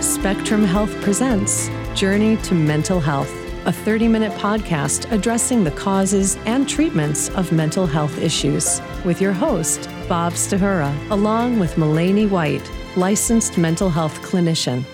Spectrum 0.00 0.62
Health 0.62 0.94
presents 1.02 1.68
Journey 1.94 2.36
to 2.38 2.54
Mental 2.54 3.00
Health, 3.00 3.32
a 3.66 3.72
30 3.72 4.08
minute 4.08 4.32
podcast 4.32 5.10
addressing 5.10 5.64
the 5.64 5.70
causes 5.70 6.36
and 6.46 6.68
treatments 6.68 7.30
of 7.30 7.50
mental 7.50 7.86
health 7.86 8.18
issues, 8.18 8.80
with 9.04 9.20
your 9.20 9.32
host, 9.32 9.88
Bob 10.08 10.34
Stachura, 10.34 10.94
along 11.10 11.58
with 11.58 11.74
Malene 11.74 12.28
White, 12.28 12.70
licensed 12.96 13.58
mental 13.58 13.88
health 13.88 14.20
clinician. 14.20 14.84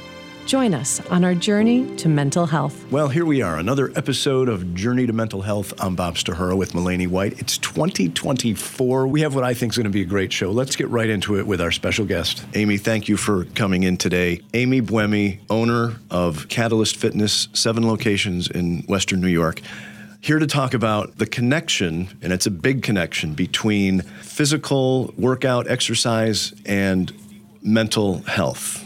Join 0.46 0.74
us 0.74 1.00
on 1.08 1.24
our 1.24 1.34
journey 1.34 1.94
to 1.96 2.08
mental 2.08 2.46
health. 2.46 2.84
Well, 2.90 3.08
here 3.08 3.24
we 3.24 3.42
are, 3.42 3.56
another 3.58 3.92
episode 3.94 4.48
of 4.48 4.74
Journey 4.74 5.06
to 5.06 5.12
Mental 5.12 5.40
Health. 5.40 5.72
I'm 5.80 5.94
Bob 5.94 6.16
Stachura 6.16 6.56
with 6.56 6.72
Malene 6.72 7.06
White. 7.08 7.40
It's 7.40 7.56
2024. 7.58 9.06
We 9.06 9.20
have 9.20 9.34
what 9.36 9.44
I 9.44 9.54
think 9.54 9.72
is 9.72 9.76
going 9.76 9.84
to 9.84 9.90
be 9.90 10.02
a 10.02 10.06
great 10.06 10.32
show. 10.32 10.50
Let's 10.50 10.74
get 10.74 10.88
right 10.88 11.08
into 11.08 11.38
it 11.38 11.46
with 11.46 11.60
our 11.60 11.70
special 11.70 12.04
guest. 12.04 12.44
Amy, 12.54 12.76
thank 12.76 13.08
you 13.08 13.16
for 13.16 13.44
coming 13.54 13.84
in 13.84 13.96
today. 13.96 14.40
Amy 14.52 14.82
Bueme, 14.82 15.38
owner 15.48 15.94
of 16.10 16.48
Catalyst 16.48 16.96
Fitness, 16.96 17.48
seven 17.52 17.86
locations 17.86 18.50
in 18.50 18.82
Western 18.88 19.20
New 19.20 19.28
York 19.28 19.60
here 20.20 20.38
to 20.38 20.46
talk 20.46 20.72
about 20.72 21.18
the 21.18 21.26
connection, 21.26 22.08
and 22.22 22.32
it's 22.32 22.46
a 22.46 22.50
big 22.50 22.82
connection 22.82 23.34
between 23.34 24.02
physical 24.02 25.12
workout, 25.18 25.68
exercise, 25.68 26.52
and 26.64 27.12
mental 27.62 28.18
health. 28.22 28.81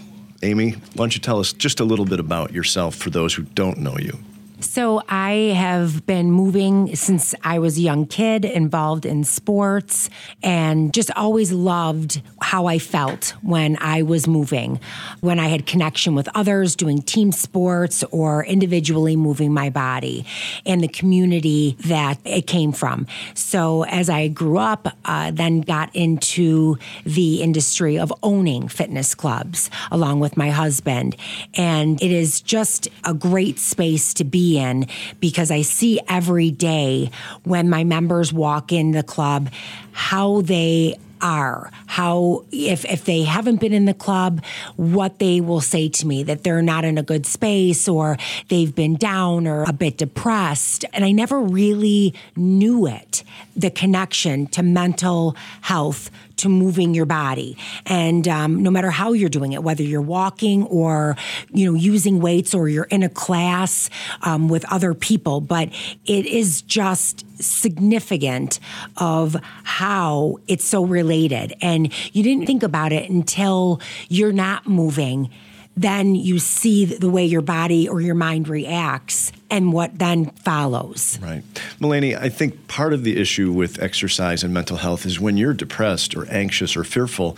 Amy, 0.46 0.70
why 0.70 0.78
don't 0.94 1.12
you 1.12 1.20
tell 1.20 1.40
us 1.40 1.52
just 1.52 1.80
a 1.80 1.84
little 1.84 2.04
bit 2.04 2.20
about 2.20 2.52
yourself 2.52 2.94
for 2.94 3.10
those 3.10 3.34
who 3.34 3.42
don't 3.42 3.78
know 3.78 3.98
you? 3.98 4.16
So 4.60 5.02
I 5.06 5.52
have 5.54 6.06
been 6.06 6.30
moving 6.30 6.96
since 6.96 7.34
I 7.44 7.58
was 7.58 7.76
a 7.76 7.82
young 7.82 8.06
kid, 8.06 8.46
involved 8.46 9.04
in 9.04 9.22
sports, 9.22 10.08
and 10.42 10.94
just 10.94 11.10
always 11.10 11.52
loved 11.52 12.22
how 12.40 12.64
I 12.64 12.78
felt 12.78 13.34
when 13.42 13.76
I 13.82 14.00
was 14.00 14.26
moving, 14.26 14.80
when 15.20 15.38
I 15.38 15.48
had 15.48 15.66
connection 15.66 16.14
with 16.14 16.26
others, 16.34 16.74
doing 16.74 17.02
team 17.02 17.32
sports 17.32 18.02
or 18.04 18.46
individually 18.46 19.14
moving 19.14 19.52
my 19.52 19.68
body, 19.68 20.24
and 20.64 20.82
the 20.82 20.88
community 20.88 21.76
that 21.80 22.18
it 22.24 22.46
came 22.46 22.72
from. 22.72 23.06
So 23.34 23.84
as 23.84 24.08
I 24.08 24.28
grew 24.28 24.56
up, 24.56 24.88
uh, 25.04 25.32
then 25.32 25.60
got 25.60 25.94
into 25.94 26.78
the 27.04 27.42
industry 27.42 27.98
of 27.98 28.10
owning 28.22 28.68
fitness 28.68 29.14
clubs 29.14 29.68
along 29.90 30.20
with 30.20 30.38
my 30.38 30.48
husband, 30.48 31.14
and 31.54 32.02
it 32.02 32.10
is 32.10 32.40
just 32.40 32.88
a 33.04 33.12
great 33.12 33.58
space 33.58 34.14
to 34.14 34.24
be 34.24 34.45
in 34.54 34.86
because 35.20 35.50
I 35.50 35.62
see 35.62 36.00
every 36.08 36.50
day 36.50 37.10
when 37.44 37.68
my 37.68 37.84
members 37.84 38.32
walk 38.32 38.72
in 38.72 38.92
the 38.92 39.02
club 39.02 39.50
how 39.92 40.42
they 40.42 40.96
are 41.20 41.70
how 41.86 42.44
if 42.52 42.84
if 42.84 43.04
they 43.04 43.22
haven't 43.22 43.56
been 43.56 43.72
in 43.72 43.86
the 43.86 43.94
club 43.94 44.42
what 44.76 45.18
they 45.18 45.40
will 45.40 45.60
say 45.60 45.88
to 45.88 46.06
me 46.06 46.22
that 46.22 46.42
they're 46.42 46.62
not 46.62 46.84
in 46.84 46.98
a 46.98 47.02
good 47.02 47.24
space 47.24 47.88
or 47.88 48.16
they've 48.48 48.74
been 48.74 48.96
down 48.96 49.46
or 49.46 49.64
a 49.64 49.72
bit 49.72 49.96
depressed. 49.96 50.84
And 50.92 51.04
I 51.04 51.12
never 51.12 51.40
really 51.40 52.14
knew 52.36 52.86
it 52.86 53.24
the 53.56 53.70
connection 53.70 54.46
to 54.48 54.62
mental 54.62 55.36
health 55.62 56.10
to 56.36 56.48
moving 56.48 56.94
your 56.94 57.06
body. 57.06 57.56
And 57.86 58.26
um, 58.28 58.62
no 58.62 58.70
matter 58.70 58.90
how 58.90 59.12
you're 59.12 59.28
doing 59.28 59.52
it, 59.52 59.62
whether 59.62 59.82
you're 59.82 60.00
walking 60.00 60.64
or, 60.64 61.16
you 61.52 61.66
know, 61.66 61.74
using 61.78 62.20
weights 62.20 62.54
or 62.54 62.68
you're 62.68 62.84
in 62.84 63.02
a 63.02 63.08
class 63.08 63.90
um, 64.22 64.48
with 64.48 64.64
other 64.70 64.94
people, 64.94 65.40
but 65.40 65.68
it 66.04 66.26
is 66.26 66.62
just 66.62 67.24
significant 67.42 68.60
of 68.96 69.36
how 69.64 70.38
it's 70.48 70.64
so 70.64 70.84
related. 70.84 71.54
And 71.60 71.92
you 72.14 72.22
didn't 72.22 72.46
think 72.46 72.62
about 72.62 72.92
it 72.92 73.10
until 73.10 73.80
you're 74.08 74.32
not 74.32 74.66
moving 74.66 75.30
then 75.76 76.14
you 76.14 76.38
see 76.38 76.86
the 76.86 77.10
way 77.10 77.24
your 77.24 77.42
body 77.42 77.88
or 77.88 78.00
your 78.00 78.14
mind 78.14 78.48
reacts 78.48 79.30
and 79.50 79.72
what 79.72 79.98
then 79.98 80.30
follows. 80.30 81.18
Right. 81.20 81.42
Malene, 81.78 82.18
I 82.18 82.30
think 82.30 82.66
part 82.66 82.92
of 82.94 83.04
the 83.04 83.20
issue 83.20 83.52
with 83.52 83.80
exercise 83.82 84.42
and 84.42 84.54
mental 84.54 84.78
health 84.78 85.04
is 85.04 85.20
when 85.20 85.36
you're 85.36 85.52
depressed 85.52 86.16
or 86.16 86.26
anxious 86.30 86.76
or 86.76 86.84
fearful, 86.84 87.36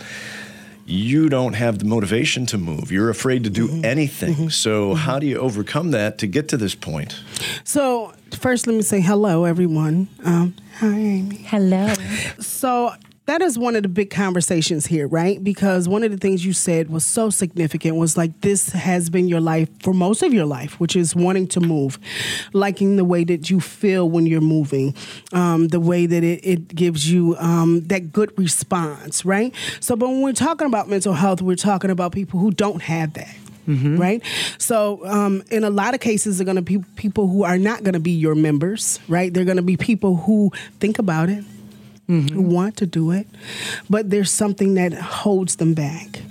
you 0.85 1.29
don't 1.29 1.53
have 1.53 1.79
the 1.79 1.85
motivation 1.85 2.45
to 2.47 2.57
move. 2.57 2.91
You're 2.91 3.09
afraid 3.09 3.43
to 3.43 3.49
do 3.49 3.67
mm-hmm. 3.67 3.85
anything. 3.85 4.33
Mm-hmm. 4.33 4.47
So, 4.47 4.89
mm-hmm. 4.89 4.99
how 4.99 5.19
do 5.19 5.27
you 5.27 5.37
overcome 5.37 5.91
that 5.91 6.17
to 6.19 6.27
get 6.27 6.47
to 6.49 6.57
this 6.57 6.73
point? 6.73 7.21
So, 7.63 8.13
first, 8.31 8.65
let 8.65 8.75
me 8.75 8.81
say 8.81 8.99
hello, 8.99 9.45
everyone. 9.45 10.07
Um, 10.23 10.55
hi, 10.77 10.87
Amy. 10.87 11.37
Hello. 11.37 11.93
So, 12.39 12.93
that 13.29 13.43
is 13.43 13.59
one 13.59 13.75
of 13.75 13.83
the 13.83 13.89
big 13.89 14.09
conversations 14.09 14.87
here, 14.87 15.07
right? 15.07 15.43
Because 15.43 15.87
one 15.87 16.01
of 16.01 16.09
the 16.09 16.17
things 16.17 16.43
you 16.43 16.51
said 16.51 16.89
was 16.89 17.05
so 17.05 17.29
significant 17.29 17.95
was 17.95 18.17
like 18.17 18.41
this 18.41 18.69
has 18.69 19.11
been 19.11 19.27
your 19.27 19.39
life 19.39 19.69
for 19.83 19.93
most 19.93 20.23
of 20.23 20.33
your 20.33 20.47
life, 20.47 20.79
which 20.79 20.95
is 20.95 21.15
wanting 21.15 21.45
to 21.49 21.59
move, 21.59 21.99
liking 22.53 22.95
the 22.95 23.05
way 23.05 23.23
that 23.23 23.51
you 23.51 23.59
feel 23.59 24.09
when 24.09 24.25
you're 24.25 24.41
moving, 24.41 24.95
um, 25.31 25.67
the 25.67 25.79
way 25.79 26.07
that 26.07 26.23
it, 26.23 26.43
it 26.43 26.69
gives 26.69 27.11
you 27.11 27.35
um, 27.37 27.81
that 27.81 28.11
good 28.11 28.35
response, 28.35 29.23
right? 29.23 29.53
So, 29.79 29.95
but 29.95 30.09
when 30.09 30.23
we're 30.23 30.33
talking 30.33 30.65
about 30.65 30.89
mental 30.89 31.13
health, 31.13 31.39
we're 31.39 31.55
talking 31.55 31.91
about 31.91 32.13
people 32.13 32.39
who 32.39 32.49
don't 32.49 32.81
have 32.81 33.13
that. 33.13 33.35
Mm-hmm. 33.67 33.97
Right. 33.97 34.23
So, 34.57 35.05
um, 35.05 35.43
in 35.51 35.63
a 35.63 35.69
lot 35.69 35.93
of 35.93 35.99
cases, 35.99 36.39
they're 36.39 36.45
going 36.45 36.55
to 36.55 36.63
be 36.63 36.79
people 36.95 37.27
who 37.27 37.43
are 37.43 37.59
not 37.59 37.83
going 37.83 37.93
to 37.93 37.99
be 37.99 38.09
your 38.09 38.33
members, 38.33 38.99
right? 39.07 39.31
They're 39.31 39.45
going 39.45 39.57
to 39.57 39.61
be 39.63 39.77
people 39.77 40.15
who 40.15 40.51
think 40.79 40.97
about 40.97 41.29
it, 41.29 41.43
mm-hmm. 42.09 42.33
who 42.33 42.41
want 42.41 42.77
to 42.77 42.85
do 42.85 43.11
it, 43.11 43.27
but 43.89 44.09
there's 44.09 44.31
something 44.31 44.73
that 44.73 44.93
holds 44.93 45.57
them 45.57 45.73
back. 45.73 46.21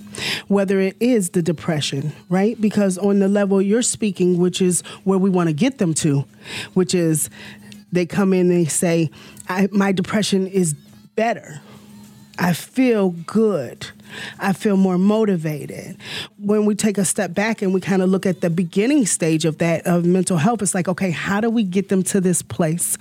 Whether 0.48 0.80
it 0.80 0.96
is 0.98 1.30
the 1.30 1.42
depression, 1.42 2.12
right? 2.28 2.60
Because 2.60 2.98
on 2.98 3.20
the 3.20 3.28
level 3.28 3.62
you're 3.62 3.82
speaking, 3.82 4.36
which 4.36 4.60
is 4.60 4.80
where 5.04 5.18
we 5.18 5.30
want 5.30 5.48
to 5.48 5.52
get 5.52 5.78
them 5.78 5.94
to, 5.94 6.24
which 6.74 6.92
is 6.92 7.30
they 7.92 8.04
come 8.04 8.32
in 8.32 8.50
and 8.50 8.50
they 8.50 8.64
say, 8.64 9.10
My 9.70 9.92
depression 9.92 10.48
is 10.48 10.74
better. 11.14 11.60
I 12.36 12.52
feel 12.52 13.10
good. 13.10 13.86
I 14.38 14.52
feel 14.52 14.76
more 14.76 14.98
motivated. 14.98 15.96
When 16.38 16.64
we 16.64 16.74
take 16.74 16.98
a 16.98 17.04
step 17.04 17.34
back 17.34 17.62
and 17.62 17.74
we 17.74 17.80
kind 17.80 18.02
of 18.02 18.08
look 18.08 18.26
at 18.26 18.40
the 18.40 18.50
beginning 18.50 19.06
stage 19.06 19.44
of 19.44 19.58
that 19.58 19.86
of 19.86 20.04
mental 20.04 20.36
health, 20.36 20.62
it's 20.62 20.74
like, 20.74 20.88
okay, 20.88 21.10
how 21.10 21.40
do 21.40 21.50
we 21.50 21.64
get 21.64 21.88
them 21.88 22.02
to 22.04 22.20
this 22.20 22.42
place? 22.42 22.96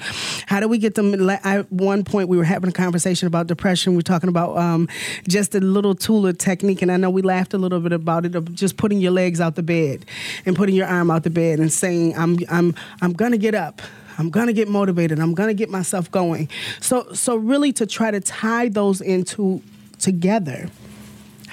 How 0.47 0.59
do 0.59 0.67
we 0.67 0.77
get 0.77 0.95
them? 0.95 1.29
At 1.29 1.71
one 1.71 2.03
point, 2.03 2.29
we 2.29 2.37
were 2.37 2.43
having 2.43 2.69
a 2.69 2.73
conversation 2.73 3.27
about 3.27 3.47
depression. 3.47 3.93
We 3.93 3.99
are 3.99 4.03
talking 4.03 4.29
about 4.29 4.57
um, 4.57 4.87
just 5.27 5.55
a 5.55 5.59
little 5.59 5.95
tool 5.95 6.27
or 6.27 6.33
technique, 6.33 6.81
and 6.81 6.91
I 6.91 6.97
know 6.97 7.09
we 7.09 7.21
laughed 7.21 7.53
a 7.53 7.57
little 7.57 7.79
bit 7.79 7.93
about 7.93 8.25
it 8.25 8.35
of 8.35 8.53
just 8.53 8.77
putting 8.77 8.99
your 8.99 9.11
legs 9.11 9.41
out 9.41 9.55
the 9.55 9.63
bed 9.63 10.05
and 10.45 10.55
putting 10.55 10.75
your 10.75 10.87
arm 10.87 11.11
out 11.11 11.23
the 11.23 11.29
bed 11.29 11.59
and 11.59 11.71
saying, 11.71 12.17
"I'm 12.17 12.37
I'm 12.49 12.75
I'm 13.01 13.13
gonna 13.13 13.37
get 13.37 13.55
up." 13.55 13.81
I'm 14.17 14.29
gonna 14.29 14.53
get 14.53 14.67
motivated. 14.67 15.19
I'm 15.19 15.33
gonna 15.33 15.53
get 15.53 15.69
myself 15.69 16.09
going. 16.09 16.49
So 16.81 17.13
so 17.13 17.35
really 17.35 17.71
to 17.73 17.85
try 17.85 18.11
to 18.11 18.19
tie 18.19 18.69
those 18.69 18.99
into 19.01 19.61
together 19.99 20.69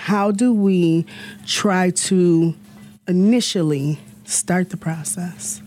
how 0.04 0.30
do 0.30 0.52
we 0.52 1.06
try 1.46 1.88
to 1.88 2.54
initially 3.08 3.98
start 4.26 4.68
the 4.68 4.76
process? 4.76 5.62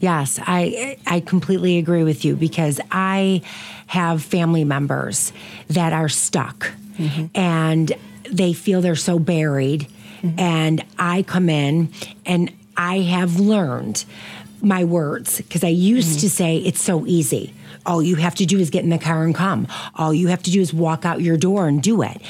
Yes, 0.00 0.40
I 0.42 0.96
I 1.06 1.20
completely 1.20 1.76
agree 1.76 2.02
with 2.02 2.24
you 2.24 2.34
because 2.34 2.80
I 2.90 3.42
have 3.88 4.22
family 4.22 4.64
members 4.64 5.34
that 5.68 5.92
are 5.92 6.08
stuck 6.08 6.72
mm-hmm. 6.96 7.26
and 7.34 7.92
they 8.30 8.54
feel 8.54 8.80
they're 8.80 8.96
so 8.96 9.18
buried 9.18 9.86
mm-hmm. 10.22 10.40
and 10.40 10.82
I 10.98 11.22
come 11.22 11.50
in 11.50 11.92
and 12.24 12.50
I 12.78 13.00
have 13.00 13.38
learned 13.38 14.06
my 14.62 14.84
words 14.84 15.36
because 15.36 15.64
I 15.64 15.68
used 15.68 16.16
mm-hmm. 16.16 16.20
to 16.20 16.30
say 16.30 16.56
it's 16.56 16.80
so 16.80 17.04
easy. 17.04 17.52
All 17.84 18.02
you 18.02 18.16
have 18.16 18.36
to 18.36 18.46
do 18.46 18.58
is 18.58 18.70
get 18.70 18.84
in 18.84 18.90
the 18.90 18.98
car 18.98 19.22
and 19.22 19.34
come. 19.34 19.68
All 19.96 20.14
you 20.14 20.28
have 20.28 20.42
to 20.44 20.50
do 20.50 20.62
is 20.62 20.72
walk 20.72 21.04
out 21.04 21.20
your 21.20 21.36
door 21.36 21.68
and 21.68 21.82
do 21.82 22.00
it. 22.00 22.22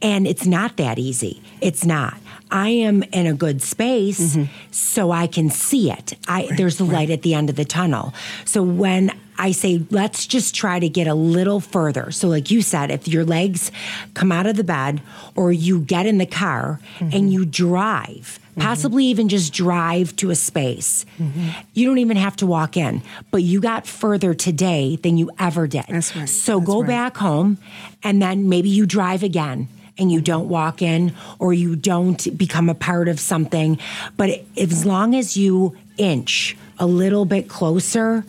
And 0.00 0.26
it's 0.26 0.46
not 0.46 0.76
that 0.76 0.98
easy. 0.98 1.42
It's 1.60 1.84
not. 1.84 2.18
I 2.50 2.68
am 2.68 3.02
in 3.04 3.26
a 3.26 3.34
good 3.34 3.62
space 3.62 4.36
mm-hmm. 4.36 4.44
so 4.70 5.10
I 5.10 5.26
can 5.26 5.50
see 5.50 5.90
it. 5.90 6.14
I 6.26 6.46
right, 6.46 6.56
there's 6.56 6.78
the 6.78 6.84
right. 6.84 6.94
light 6.94 7.10
at 7.10 7.22
the 7.22 7.34
end 7.34 7.50
of 7.50 7.56
the 7.56 7.64
tunnel. 7.64 8.14
So 8.44 8.62
when 8.62 9.12
I 9.38 9.52
say 9.52 9.82
let's 9.90 10.26
just 10.26 10.54
try 10.54 10.80
to 10.80 10.88
get 10.88 11.06
a 11.06 11.14
little 11.14 11.60
further. 11.60 12.10
So 12.10 12.28
like 12.28 12.50
you 12.50 12.62
said, 12.62 12.90
if 12.90 13.06
your 13.06 13.24
legs 13.24 13.70
come 14.14 14.32
out 14.32 14.46
of 14.46 14.56
the 14.56 14.64
bed 14.64 15.00
or 15.36 15.52
you 15.52 15.80
get 15.80 16.06
in 16.06 16.18
the 16.18 16.26
car 16.26 16.80
mm-hmm. 16.98 17.16
and 17.16 17.32
you 17.32 17.44
drive, 17.44 18.40
mm-hmm. 18.50 18.62
possibly 18.62 19.04
even 19.04 19.28
just 19.28 19.52
drive 19.52 20.16
to 20.16 20.30
a 20.30 20.34
space. 20.34 21.04
Mm-hmm. 21.18 21.50
You 21.74 21.86
don't 21.86 21.98
even 21.98 22.16
have 22.16 22.34
to 22.36 22.46
walk 22.46 22.76
in, 22.76 23.02
but 23.30 23.42
you 23.42 23.60
got 23.60 23.86
further 23.86 24.34
today 24.34 24.96
than 24.96 25.18
you 25.18 25.30
ever 25.38 25.66
did. 25.66 25.84
That's 25.88 26.16
right. 26.16 26.28
So 26.28 26.58
That's 26.58 26.66
go 26.66 26.80
right. 26.80 26.88
back 26.88 27.16
home 27.18 27.58
and 28.02 28.20
then 28.20 28.48
maybe 28.48 28.70
you 28.70 28.86
drive 28.86 29.22
again 29.22 29.68
and 29.98 30.10
you 30.12 30.20
don't 30.20 30.48
walk 30.48 30.80
in 30.82 31.12
or 31.38 31.52
you 31.52 31.76
don't 31.76 32.36
become 32.38 32.68
a 32.68 32.74
part 32.74 33.08
of 33.08 33.18
something. 33.20 33.78
But 34.16 34.42
as 34.56 34.86
long 34.86 35.14
as 35.14 35.36
you 35.36 35.76
inch 35.96 36.56
a 36.78 36.86
little 36.86 37.24
bit 37.24 37.48
closer, 37.48 38.24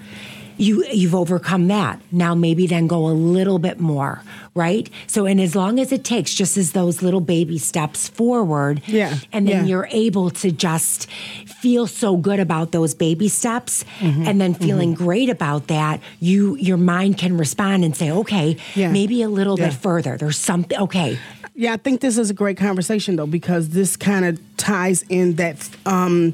you 0.57 0.83
you've 0.91 1.15
overcome 1.15 1.67
that. 1.69 2.01
Now 2.11 2.35
maybe 2.35 2.67
then 2.67 2.87
go 2.87 3.07
a 3.07 3.15
little 3.15 3.59
bit 3.59 3.79
more, 3.79 4.21
right? 4.55 4.89
So 5.07 5.25
and 5.25 5.39
as 5.39 5.55
long 5.55 5.79
as 5.79 5.93
it 5.93 6.03
takes 6.03 6.33
just 6.33 6.57
as 6.57 6.73
those 6.73 7.01
little 7.01 7.21
baby 7.21 7.57
steps 7.57 8.09
forward, 8.09 8.81
Yeah, 8.85 9.15
and 9.31 9.47
then 9.47 9.63
yeah. 9.63 9.69
you're 9.69 9.87
able 9.91 10.29
to 10.31 10.51
just 10.51 11.07
feel 11.45 11.87
so 11.87 12.17
good 12.17 12.41
about 12.41 12.71
those 12.73 12.93
baby 12.93 13.29
steps 13.29 13.85
Mm-hmm, 13.99 14.27
and 14.27 14.41
then 14.41 14.53
feeling 14.53 14.93
great 14.93 15.29
about 15.29 15.67
that, 15.67 16.01
you 16.19 16.57
your 16.57 16.77
mind 16.77 17.17
can 17.17 17.37
respond 17.37 17.85
and 17.85 17.95
say, 17.95 18.11
"Okay, 18.11 18.57
Yeah. 18.75 18.91
maybe 18.91 19.21
a 19.21 19.29
little 19.29 19.57
Yeah. 19.57 19.67
bit 19.69 19.75
further. 19.75 20.17
There's 20.17 20.37
something 20.37 20.77
okay. 20.77 21.17
Yeah, 21.59 21.73
I 21.73 21.77
think 21.77 21.99
this 21.99 22.17
is 22.17 22.29
a 22.29 22.33
great 22.33 22.55
conversation 22.55 23.17
though 23.17 23.27
because 23.27 23.71
this 23.71 23.97
kind 23.97 24.23
of 24.23 24.39
ties 24.55 25.01
in 25.09 25.35
that 25.35 25.69
um, 25.85 26.33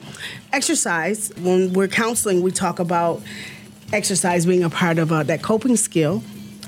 exercise. 0.54 1.32
When 1.40 1.74
we're 1.74 1.88
counseling, 1.88 2.44
we 2.44 2.52
talk 2.52 2.78
about 2.78 3.24
exercise 3.92 4.46
being 4.46 4.64
a 4.64 4.70
part 4.70 5.00
of 5.00 5.12
uh, 5.12 5.24
that 5.24 5.42
coping 5.42 5.78
skill, 5.78 6.22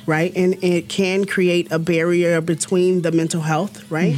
right? 0.07 0.35
And 0.35 0.55
it 0.63 0.89
can 0.89 1.25
create 1.25 1.71
a 1.71 1.77
barrier 1.77 2.41
between 2.41 3.03
the 3.03 3.11
mental 3.11 3.41
health, 3.41 3.91
right? 3.91 4.15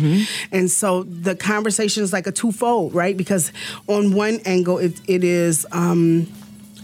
And 0.53 0.71
so 0.71 1.03
the 1.03 1.35
conversation 1.35 2.01
is 2.01 2.13
like 2.13 2.25
a 2.25 2.31
twofold, 2.31 2.95
right? 2.95 3.17
Because 3.17 3.51
on 3.87 4.13
one 4.13 4.39
angle, 4.45 4.77
it, 4.77 5.01
it 5.05 5.25
is. 5.25 5.67
Um, 5.73 6.31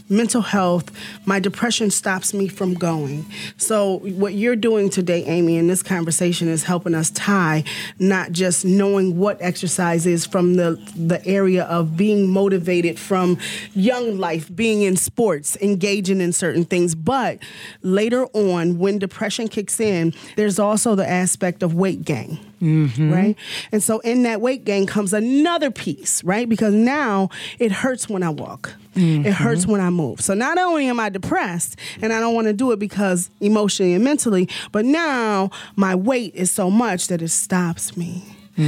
mental 0.08 0.42
health, 0.42 0.90
my 1.26 1.40
depression 1.40 1.90
stops 1.90 2.32
me 2.32 2.48
from 2.48 2.74
going. 2.74 3.26
So, 3.56 3.98
what 3.98 4.34
you're 4.34 4.56
doing 4.56 4.90
today, 4.90 5.24
Amy, 5.24 5.56
in 5.56 5.66
this 5.66 5.82
conversation 5.82 6.48
is 6.48 6.64
helping 6.64 6.94
us 6.94 7.10
tie 7.10 7.64
not 7.98 8.32
just 8.32 8.64
knowing 8.64 9.18
what 9.18 9.40
exercise 9.40 10.06
is 10.06 10.24
from 10.26 10.54
the, 10.54 10.80
the 10.96 11.24
area 11.26 11.64
of 11.64 11.96
being 11.96 12.28
motivated 12.30 12.98
from 12.98 13.38
young 13.74 14.18
life, 14.18 14.54
being 14.54 14.82
in 14.82 14.96
sports, 14.96 15.56
engaging 15.60 16.20
in 16.20 16.32
certain 16.32 16.64
things, 16.64 16.94
but 16.94 17.38
later 17.82 18.26
on, 18.26 18.78
when 18.78 18.98
depression 18.98 19.48
kicks 19.48 19.80
in, 19.80 20.14
there's 20.36 20.58
also 20.58 20.94
the 20.94 21.08
aspect 21.08 21.62
of 21.62 21.74
weight 21.74 22.04
gain. 22.04 22.38
Mm-hmm. 22.62 23.12
Right? 23.12 23.36
And 23.70 23.82
so 23.82 23.98
in 24.00 24.22
that 24.22 24.40
weight 24.40 24.64
gain 24.64 24.86
comes 24.86 25.12
another 25.12 25.70
piece, 25.70 26.24
right? 26.24 26.48
Because 26.48 26.72
now 26.74 27.28
it 27.58 27.70
hurts 27.70 28.08
when 28.08 28.22
I 28.22 28.30
walk. 28.30 28.74
It 28.94 28.98
mm-hmm. 28.98 29.30
hurts 29.30 29.66
when 29.66 29.82
I 29.82 29.90
move. 29.90 30.22
So 30.22 30.32
not 30.32 30.56
only 30.56 30.86
am 30.86 30.98
I 30.98 31.10
depressed 31.10 31.76
and 32.00 32.14
I 32.14 32.20
don't 32.20 32.34
want 32.34 32.46
to 32.46 32.54
do 32.54 32.72
it 32.72 32.78
because 32.78 33.28
emotionally 33.40 33.92
and 33.92 34.02
mentally, 34.02 34.48
but 34.72 34.86
now 34.86 35.50
my 35.76 35.94
weight 35.94 36.34
is 36.34 36.50
so 36.50 36.70
much 36.70 37.08
that 37.08 37.20
it 37.20 37.28
stops 37.28 37.96
me. 37.96 38.24
So 38.56 38.62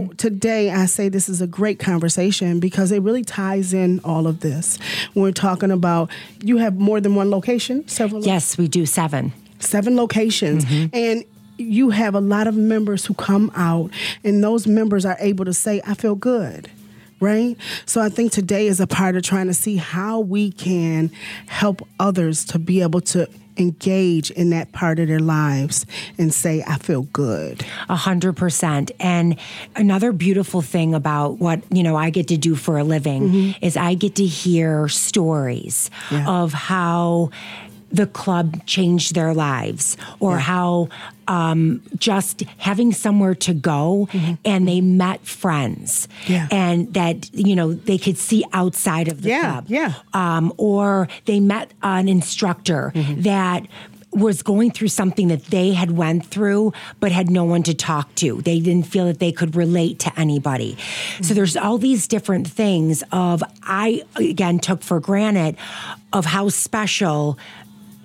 mm-hmm. 0.00 0.12
today 0.12 0.70
I 0.70 0.86
say 0.86 1.10
this 1.10 1.28
is 1.28 1.42
a 1.42 1.46
great 1.46 1.78
conversation 1.78 2.60
because 2.60 2.90
it 2.90 3.02
really 3.02 3.24
ties 3.24 3.74
in 3.74 4.00
all 4.02 4.26
of 4.26 4.40
this. 4.40 4.78
We're 5.14 5.32
talking 5.32 5.70
about 5.70 6.10
you 6.42 6.56
have 6.56 6.78
more 6.78 6.98
than 6.98 7.14
one 7.14 7.30
location, 7.30 7.86
several 7.86 8.24
Yes, 8.24 8.56
we 8.56 8.68
do 8.68 8.86
seven. 8.86 9.34
seven 9.58 9.96
locations 9.96 10.64
and 10.94 11.24
you 11.56 11.90
have 11.90 12.14
a 12.14 12.20
lot 12.20 12.46
of 12.46 12.56
members 12.56 13.06
who 13.06 13.14
come 13.14 13.50
out 13.54 13.90
and 14.24 14.42
those 14.42 14.66
members 14.66 15.04
are 15.06 15.16
able 15.20 15.44
to 15.44 15.52
say 15.54 15.80
i 15.86 15.94
feel 15.94 16.14
good 16.14 16.70
right 17.20 17.56
so 17.86 18.00
i 18.00 18.08
think 18.08 18.32
today 18.32 18.66
is 18.66 18.80
a 18.80 18.86
part 18.86 19.14
of 19.16 19.22
trying 19.22 19.46
to 19.46 19.54
see 19.54 19.76
how 19.76 20.18
we 20.20 20.50
can 20.50 21.10
help 21.46 21.86
others 22.00 22.44
to 22.44 22.58
be 22.58 22.82
able 22.82 23.00
to 23.00 23.28
engage 23.56 24.32
in 24.32 24.50
that 24.50 24.72
part 24.72 24.98
of 24.98 25.06
their 25.06 25.20
lives 25.20 25.86
and 26.18 26.34
say 26.34 26.64
i 26.66 26.76
feel 26.76 27.02
good 27.12 27.64
A 27.88 27.94
hundred 27.94 28.32
percent. 28.36 28.90
And 28.98 29.38
another 29.76 30.10
beautiful 30.10 30.60
thing 30.62 30.92
about 30.94 31.38
what, 31.38 31.60
you 31.70 31.82
know, 31.84 31.94
I 31.96 32.10
get 32.10 32.26
to 32.28 32.36
do 32.36 32.56
for 32.56 32.78
a 32.78 32.84
living 32.84 33.22
mm-hmm. 33.28 33.64
is 33.64 33.76
I 33.76 33.94
get 33.94 34.16
to 34.16 34.24
hear 34.26 34.88
stories 34.88 35.90
Yeah. 36.10 36.26
of 36.26 36.52
how 36.52 37.30
the 37.94 38.06
club 38.06 38.64
changed 38.66 39.14
their 39.14 39.32
lives 39.32 39.96
or 40.20 40.38
how 40.38 40.88
um, 41.28 41.80
just 41.96 42.42
having 42.58 42.92
somewhere 42.92 43.34
to 43.34 43.54
go 43.54 44.08
and 44.44 44.66
they 44.68 44.80
met 44.80 45.24
friends 45.24 46.08
Yeah. 46.26 46.48
and 46.50 46.92
that 46.94 47.30
you 47.32 47.54
know 47.56 47.72
they 47.72 47.98
could 47.98 48.18
see 48.18 48.44
outside 48.52 49.08
of 49.08 49.22
the 49.22 49.28
Yeah, 49.30 49.52
club. 49.52 49.64
yeah. 49.68 49.92
um, 50.12 50.52
or 50.56 51.08
they 51.26 51.40
met 51.40 51.72
an 51.82 52.08
instructor 52.08 52.92
that 53.18 53.66
was 54.12 54.42
going 54.44 54.70
through 54.70 54.86
something 54.88 55.26
that 55.28 55.44
they 55.46 55.72
had 55.72 55.90
went 55.90 56.24
through 56.26 56.72
but 57.00 57.10
had 57.10 57.28
no 57.30 57.42
one 57.42 57.64
to 57.64 57.74
talk 57.74 58.14
to. 58.14 58.40
They 58.42 58.60
didn't 58.60 58.86
feel 58.86 59.06
that 59.06 59.18
they 59.18 59.32
could 59.32 59.56
relate 59.56 59.98
to 60.00 60.10
anybody. 60.20 60.76
So 61.20 61.34
there's 61.34 61.56
all 61.56 61.78
these 61.78 62.06
different 62.06 62.46
things 62.48 63.02
of 63.10 63.42
i 63.64 64.02
again 64.16 64.58
took 64.60 64.82
for 64.82 65.00
granted 65.00 65.56
of 66.12 66.26
how 66.26 66.48
special 66.48 67.36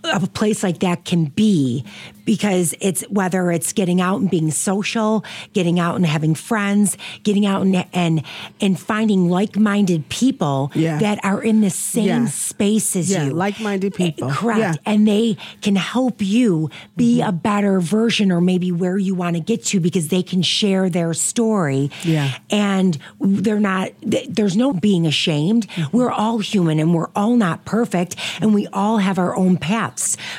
a 0.04 0.20
place 0.28 0.64
like 0.64 0.80
that 0.80 1.06
can 1.06 1.26
be 1.26 1.84
because 2.26 2.76
it's 2.80 3.02
whether 3.10 3.52
it's 3.52 3.74
getting 3.74 4.00
out 4.02 4.22
and 4.22 4.30
being 4.30 4.52
social, 4.52 5.24
getting 5.54 5.80
out 5.80 5.96
and 5.96 6.06
having 6.06 6.36
friends, 6.36 6.96
getting 7.24 7.46
out 7.46 7.62
and 7.64 7.86
and, 7.94 8.24
and 8.62 8.80
finding 8.80 9.30
like-minded 9.30 10.08
people 10.10 10.72
Yeah. 10.76 11.00
that 11.00 11.20
are 11.26 11.42
in 11.42 11.62
the 11.62 11.70
same 11.72 12.06
Yeah. 12.06 12.26
space 12.28 12.96
as 12.96 13.10
Yeah, 13.12 13.26
you. 13.26 13.32
like-minded 13.34 13.96
people. 13.96 14.30
Eh, 14.30 14.34
Correct. 14.34 14.60
Yeah. 14.60 14.74
And 14.86 15.08
they 15.08 15.38
can 15.62 15.76
help 15.76 16.22
you 16.22 16.70
be 16.96 17.20
Mm-hmm. 17.20 17.30
a 17.30 17.32
better 17.32 17.80
version 17.80 18.32
or 18.32 18.40
maybe 18.42 18.72
where 18.72 18.98
you 18.98 19.16
want 19.16 19.36
to 19.36 19.42
get 19.42 19.66
to 19.66 19.80
because 19.80 20.10
they 20.10 20.22
can 20.22 20.42
share 20.44 20.88
their 20.90 21.14
story. 21.16 21.90
Yeah. 22.04 22.32
And 22.52 22.98
they're 23.20 23.60
not 23.60 23.90
there's 24.04 24.56
no 24.56 24.72
being 24.74 25.08
ashamed. 25.08 25.68
Mm-hmm. 25.70 25.98
We're 25.98 26.12
all 26.12 26.38
human 26.40 26.80
and 26.80 26.94
we're 26.94 27.10
all 27.16 27.36
not 27.36 27.66
perfect 27.66 28.16
and 28.40 28.54
we 28.54 28.68
all 28.68 29.00
have 29.00 29.18
our 29.18 29.36
own 29.36 29.58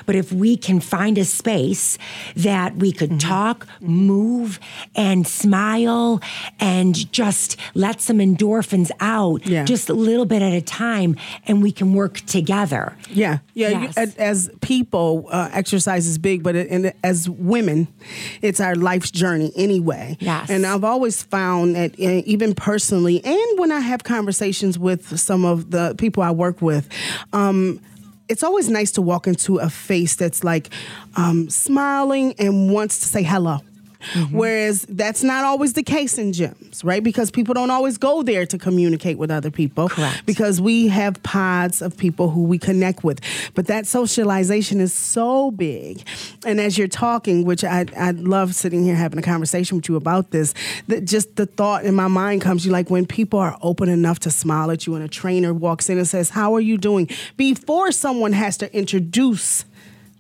But 0.07 0.15
if 0.17 0.33
we 0.33 0.57
can 0.57 0.81
find 0.81 1.19
a 1.19 1.25
space 1.25 1.99
that 2.37 2.77
we 2.77 2.93
could 2.93 3.11
Mm-hmm. 3.11 3.19
talk, 3.29 3.67
move 3.81 4.61
and 4.95 5.27
smile 5.27 6.21
and 6.61 7.11
just 7.13 7.57
let 7.75 8.01
some 8.01 8.19
endorphins 8.19 8.91
out 9.01 9.45
Yeah. 9.47 9.65
just 9.65 9.89
a 9.91 9.95
little 9.95 10.27
bit 10.27 10.43
at 10.43 10.53
a 10.53 10.61
time 10.61 11.17
and 11.47 11.61
we 11.63 11.73
can 11.73 11.93
work 11.93 12.21
together. 12.27 12.97
Yeah, 13.11 13.39
yeah. 13.55 13.71
Yes. 13.71 13.97
as, 13.97 14.17
as 14.17 14.51
people, 14.61 15.27
uh, 15.33 15.49
exercise 15.53 16.07
is 16.07 16.19
big, 16.19 16.43
but 16.43 16.55
it, 16.55 16.71
and 16.71 16.93
as 17.03 17.29
women, 17.29 17.89
it's 18.43 18.61
our 18.61 18.75
life's 18.77 19.11
journey 19.11 19.53
anyway. 19.57 20.17
Yes. 20.21 20.49
And 20.51 20.65
I've 20.65 20.85
always 20.85 21.23
found 21.23 21.75
that, 21.75 21.93
uh, 21.99 22.23
even 22.27 22.55
personally, 22.55 23.25
and 23.25 23.59
when 23.59 23.73
I 23.73 23.81
have 23.81 24.05
conversations 24.05 24.79
with 24.79 25.19
some 25.19 25.45
of 25.45 25.71
the 25.73 25.95
people 25.99 26.23
I 26.23 26.31
work 26.31 26.63
with, 26.63 26.89
um, 27.33 27.81
it's 28.31 28.45
always 28.45 28.69
nice 28.71 28.93
to 28.93 29.03
walk 29.03 29.27
into 29.27 29.59
a 29.59 29.69
face 29.69 30.15
that's 30.15 30.45
like 30.45 30.71
um, 31.17 31.51
smiling 31.51 32.35
and 32.39 32.73
wants 32.73 33.01
to 33.01 33.07
say 33.07 33.23
hello. 33.23 33.59
Mm-hmm. 34.13 34.37
Whereas 34.37 34.87
that's 34.89 35.23
not 35.23 35.45
always 35.45 35.75
the 35.75 35.83
case 35.83 36.19
in 36.19 36.33
gyms, 36.33 36.85
right? 36.85 37.03
Because 37.03 37.31
people 37.31 37.55
don't 37.55 37.71
always 37.71 37.99
go 37.99 38.23
there 38.23 38.47
to 38.47 38.59
communicate 38.59 39.19
with 39.19 39.31
other 39.31 39.51
people. 39.51 39.89
Correct. 39.89 40.25
Because 40.27 40.61
we 40.61 40.89
have 40.89 41.23
pods 41.23 41.83
of 41.83 41.97
people 41.97 42.31
who 42.31 42.45
we 42.45 42.59
connect 42.59 43.05
with. 43.05 43.21
But 43.55 43.67
that 43.67 43.87
socialization 43.87 44.81
is 44.81 44.95
so 44.95 45.51
big. 45.51 46.03
And 46.45 46.61
as 46.61 46.79
you're 46.79 46.89
talking, 46.89 47.45
which 47.45 47.65
I, 47.65 47.87
I 47.97 48.13
love 48.13 48.55
sitting 48.55 48.85
here 48.85 48.95
having 48.95 49.19
a 49.19 49.23
conversation 49.23 49.77
with 49.77 49.89
you 49.89 49.97
about 49.97 50.31
this, 50.31 50.55
that 50.89 51.05
just 51.05 51.37
the 51.37 51.47
thought 51.47 51.85
in 51.85 51.95
my 51.95 52.09
mind 52.09 52.43
comes 52.43 52.65
you 52.65 52.73
like 52.73 52.91
when 52.91 53.07
people 53.07 53.39
are 53.39 53.57
open 53.63 53.89
enough 53.89 54.19
to 54.21 54.31
smile 54.31 54.71
at 54.71 54.87
you 54.87 54.95
and 54.95 55.05
a 55.05 55.09
trainer 55.09 55.53
walks 55.53 55.89
in 55.89 55.99
and 55.99 56.09
says, 56.09 56.31
How 56.31 56.55
are 56.55 56.61
you 56.61 56.79
doing? 56.79 57.09
Before 57.37 57.93
someone 57.93 58.33
has 58.33 58.57
to 58.59 58.75
introduce 58.77 59.65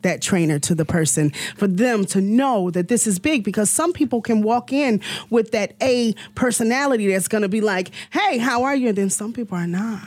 that 0.03 0.23
trainer 0.23 0.59
to 0.59 0.75
the 0.75 0.85
person 0.85 1.31
for 1.57 1.67
them 1.67 2.05
to 2.07 2.21
know 2.21 2.71
that 2.71 2.89
this 2.89 3.07
is 3.07 3.19
big 3.19 3.45
because 3.45 3.71
some 3.71 3.93
people 3.93 4.21
can 4.23 4.43
walk 4.43 4.73
in 4.73 5.01
with 5.31 5.51
that 5.53 5.75
A 5.83 6.15
personality 6.35 7.13
that's 7.13 7.29
going 7.29 7.43
to 7.43 7.49
be 7.49 7.61
like, 7.61 7.91
hey, 8.11 8.39
how 8.39 8.63
are 8.65 8.75
you? 8.75 8.89
And 8.89 8.99
then 8.99 9.11
some 9.11 9.33
people 9.33 9.57
are 9.59 9.67
not. 9.67 10.01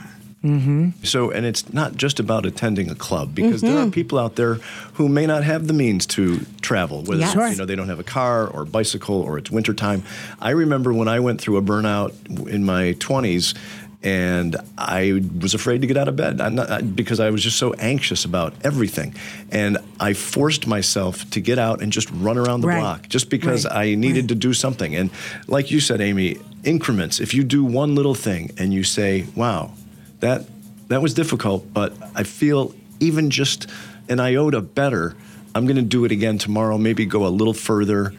So, 1.04 1.32
and 1.32 1.46
it's 1.46 1.72
not 1.72 1.96
just 1.96 2.20
about 2.20 2.46
attending 2.46 2.90
a 2.90 2.96
club 2.96 3.34
because 3.34 3.62
there 3.62 3.72
Mm-hmm. 3.72 3.88
are 3.88 3.92
people 3.92 4.20
out 4.20 4.36
there 4.36 4.56
who 4.96 5.08
may 5.08 5.26
not 5.26 5.46
have 5.46 5.68
the 5.68 5.74
means 5.74 6.06
to 6.08 6.42
travel, 6.60 7.02
whether 7.04 7.22
Yes. 7.22 7.34
it's, 7.34 7.52
you 7.52 7.58
know 7.60 7.66
they 7.66 7.78
don't 7.78 7.88
have 7.88 8.00
a 8.02 8.04
car 8.04 8.48
or 8.48 8.66
bicycle 8.66 9.22
or 9.22 9.38
it's 9.38 9.50
wintertime. 9.50 10.04
I 10.42 10.50
remember 10.50 10.92
when 10.94 11.08
I 11.08 11.22
went 11.22 11.40
through 11.40 11.56
a 11.56 11.62
burnout 11.62 12.12
in 12.50 12.66
my 12.66 12.92
20s 13.00 13.56
and 14.04 14.56
I 14.78 15.22
was 15.40 15.54
afraid 15.54 15.82
to 15.82 15.88
get 15.88 15.98
out 15.98 16.08
of 16.08 16.16
bed 16.16 16.42
I'm 16.42 16.56
not, 16.56 16.70
I- 16.70 16.82
because 16.82 17.20
I 17.20 17.30
was 17.30 17.42
just 17.42 17.58
so 17.58 17.74
anxious 17.74 18.26
about 18.26 18.54
everything. 18.64 19.16
And 19.52 19.78
I 20.00 20.14
forced 20.14 20.68
myself 20.68 21.30
to 21.32 21.40
get 21.40 21.58
out 21.58 21.82
and 21.82 21.92
just 21.92 22.10
run 22.12 22.38
around 22.38 22.62
the 22.62 22.68
Right. 22.68 22.80
block 22.82 23.08
just 23.10 23.30
because 23.30 23.66
Right. 23.66 23.92
I 23.92 23.96
needed 23.96 24.28
to 24.30 24.36
do 24.36 24.54
something. 24.54 24.94
And 24.96 25.10
like 25.48 25.72
you 25.72 25.80
said, 25.80 26.02
Amy, 26.02 26.38
increments. 26.66 27.20
If 27.20 27.34
you 27.34 27.44
do 27.44 27.64
one 27.64 27.96
little 27.96 28.16
thing 28.16 28.52
and 28.58 28.74
you 28.74 28.84
say, 28.84 29.26
wow, 29.36 29.72
that 30.20 30.46
that 30.90 31.02
was 31.02 31.14
difficult, 31.14 31.74
but 31.74 31.94
I 32.14 32.24
feel 32.24 32.74
even 33.00 33.30
just 33.30 33.68
an 34.10 34.20
iota 34.20 34.62
better. 34.62 35.16
I'm 35.56 35.66
going 35.66 35.78
to 35.78 35.82
do 35.82 36.04
it 36.06 36.12
again 36.12 36.38
tomorrow. 36.38 36.78
Maybe 36.78 37.06
go 37.06 37.26
a 37.26 37.30
little 37.30 37.54
further. 37.54 38.14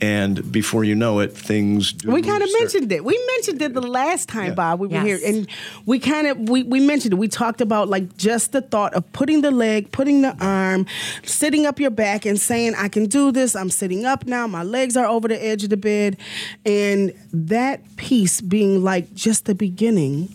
And 0.00 0.52
before 0.52 0.84
you 0.84 0.94
know 0.94 1.18
it, 1.20 1.32
things. 1.36 1.92
Do 1.92 2.10
we 2.10 2.22
kind 2.22 2.42
of 2.42 2.48
mentioned 2.58 2.92
it. 2.92 3.04
We 3.04 3.20
mentioned 3.34 3.60
it 3.62 3.74
the 3.74 3.80
last 3.80 4.28
time, 4.28 4.48
Yeah. 4.48 4.54
Bob. 4.54 4.80
We 4.80 4.88
were 4.88 5.00
here, 5.00 5.18
and 5.24 5.48
we 5.86 5.98
kind 5.98 6.26
of 6.26 6.48
we, 6.48 6.62
we 6.62 6.80
mentioned 6.80 7.14
it. 7.14 7.16
We 7.16 7.28
talked 7.28 7.60
about 7.60 7.88
like 7.88 8.16
just 8.16 8.52
the 8.52 8.60
thought 8.60 8.94
of 8.94 9.10
putting 9.12 9.40
the 9.40 9.50
leg, 9.50 9.90
putting 9.90 10.22
the 10.22 10.36
arm, 10.40 10.86
sitting 11.24 11.66
up 11.66 11.80
your 11.80 11.90
back, 11.90 12.24
and 12.26 12.38
saying, 12.38 12.74
"I 12.76 12.88
can 12.88 13.06
do 13.06 13.32
this. 13.32 13.56
I'm 13.56 13.70
sitting 13.70 14.04
up 14.04 14.26
now. 14.26 14.46
My 14.46 14.62
legs 14.62 14.96
are 14.96 15.06
over 15.06 15.26
the 15.26 15.42
edge 15.44 15.64
of 15.64 15.70
the 15.70 15.76
bed," 15.76 16.16
and 16.64 17.12
that 17.32 17.80
piece 17.96 18.40
being 18.40 18.84
like 18.84 19.14
just 19.14 19.46
the 19.46 19.54
beginning 19.54 20.32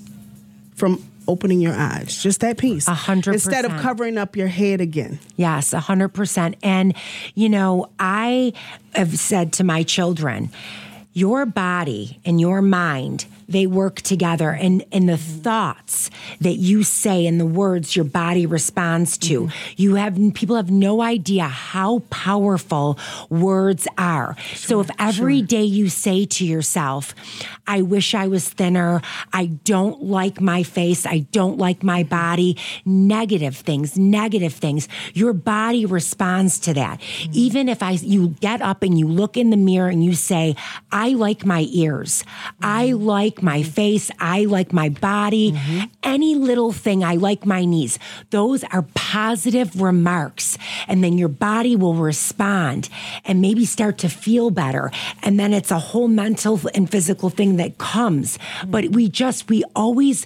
from 0.76 1.02
opening 1.28 1.60
your 1.60 1.74
eyes. 1.74 2.22
Just 2.22 2.42
that 2.42 2.58
piece, 2.58 2.88
A 2.88 2.94
hundred 2.94 3.34
instead 3.34 3.66
of 3.66 3.72
covering 3.82 4.18
up 4.18 4.36
your 4.36 4.48
head 4.48 4.82
again. 4.82 5.20
Yes, 5.36 5.74
a 5.74 5.80
100%. 5.80 6.56
And, 6.64 6.94
you 7.36 7.50
know, 7.50 7.90
I 8.00 8.54
have 8.94 9.18
said 9.18 9.54
to 9.54 9.64
my 9.64 9.84
children, 9.84 10.50
your 11.14 11.46
body 11.46 12.20
and 12.26 12.42
your 12.42 12.62
mind, 12.62 13.26
they 13.54 13.68
work 13.68 14.02
together. 14.02 14.52
And, 14.52 14.84
and 14.92 15.08
the 15.08 15.18
thoughts 15.18 16.10
that 16.42 16.56
you 16.56 16.84
say 16.84 17.26
and 17.26 17.40
the 17.40 17.46
words 17.46 17.96
your 17.96 18.06
body 18.06 18.46
responds 18.46 19.18
to, 19.20 19.44
mm-hmm. 19.44 19.74
you 19.78 19.96
have 19.96 20.20
people 20.34 20.56
have 20.56 20.72
no 20.72 21.02
idea 21.02 21.46
how 21.46 22.00
powerful 22.10 22.98
words 23.30 23.88
are. 23.98 24.36
so 24.56 24.80
if 24.80 24.90
every 25.00 25.42
day 25.42 25.64
you 25.64 25.90
say 25.90 26.26
to 26.26 26.46
yourself, 26.46 27.16
I 27.68 27.82
wish 27.82 28.14
I 28.14 28.28
was 28.28 28.50
thinner, 28.50 29.02
I 29.32 29.46
don't 29.46 30.04
like 30.04 30.42
my 30.42 30.64
face, 30.64 31.06
I 31.06 31.20
don't 31.32 31.58
like 31.58 31.84
my 31.84 32.04
body, 32.04 32.58
negative 32.86 33.56
things, 33.56 33.98
negative 33.98 34.54
things, 34.54 34.90
your 35.14 35.34
body 35.34 35.86
responds 35.86 36.60
to 36.60 36.74
that. 36.74 37.00
Mm-hmm. 37.00 37.32
Even 37.34 37.70
if 37.70 37.82
I 37.82 37.92
you 37.92 38.30
get 38.42 38.62
up 38.62 38.84
and 38.84 38.98
you 38.98 39.08
look 39.08 39.38
in 39.38 39.50
the 39.50 39.58
mirror 39.58 39.88
and 39.88 40.04
you 40.04 40.14
say, 40.14 40.56
I 40.92 41.10
like 41.10 41.46
my 41.46 41.68
ears, 41.72 42.24
I 42.62 42.88
mm-hmm. 42.90 43.06
like 43.06 43.43
my 43.44 43.60
mm-hmm. 43.60 43.70
face, 43.70 44.10
I 44.20 44.46
like 44.46 44.74
my 44.74 44.90
body, 44.90 45.52
mm-hmm. 45.52 45.86
any 46.02 46.36
little 46.36 46.72
thing, 46.72 47.04
I 47.04 47.16
like 47.16 47.46
my 47.46 47.66
knees. 47.66 48.00
Those 48.30 48.64
are 48.66 48.84
positive 48.96 49.82
remarks. 49.82 50.58
And 50.88 51.04
then 51.04 51.18
your 51.18 51.30
body 51.30 51.76
will 51.76 51.96
respond 51.96 52.90
and 53.26 53.42
maybe 53.42 53.66
start 53.66 53.98
to 54.00 54.10
feel 54.10 54.50
better. 54.50 54.92
And 55.22 55.40
then 55.40 55.54
it's 55.54 55.72
a 55.72 55.80
whole 55.80 56.08
mental 56.08 56.60
and 56.74 56.90
physical 56.90 57.30
thing 57.30 57.58
that 57.58 57.78
comes. 57.78 58.40
But 58.68 58.90
we 58.90 59.10
just, 59.10 59.50
we 59.50 59.64
always 59.76 60.26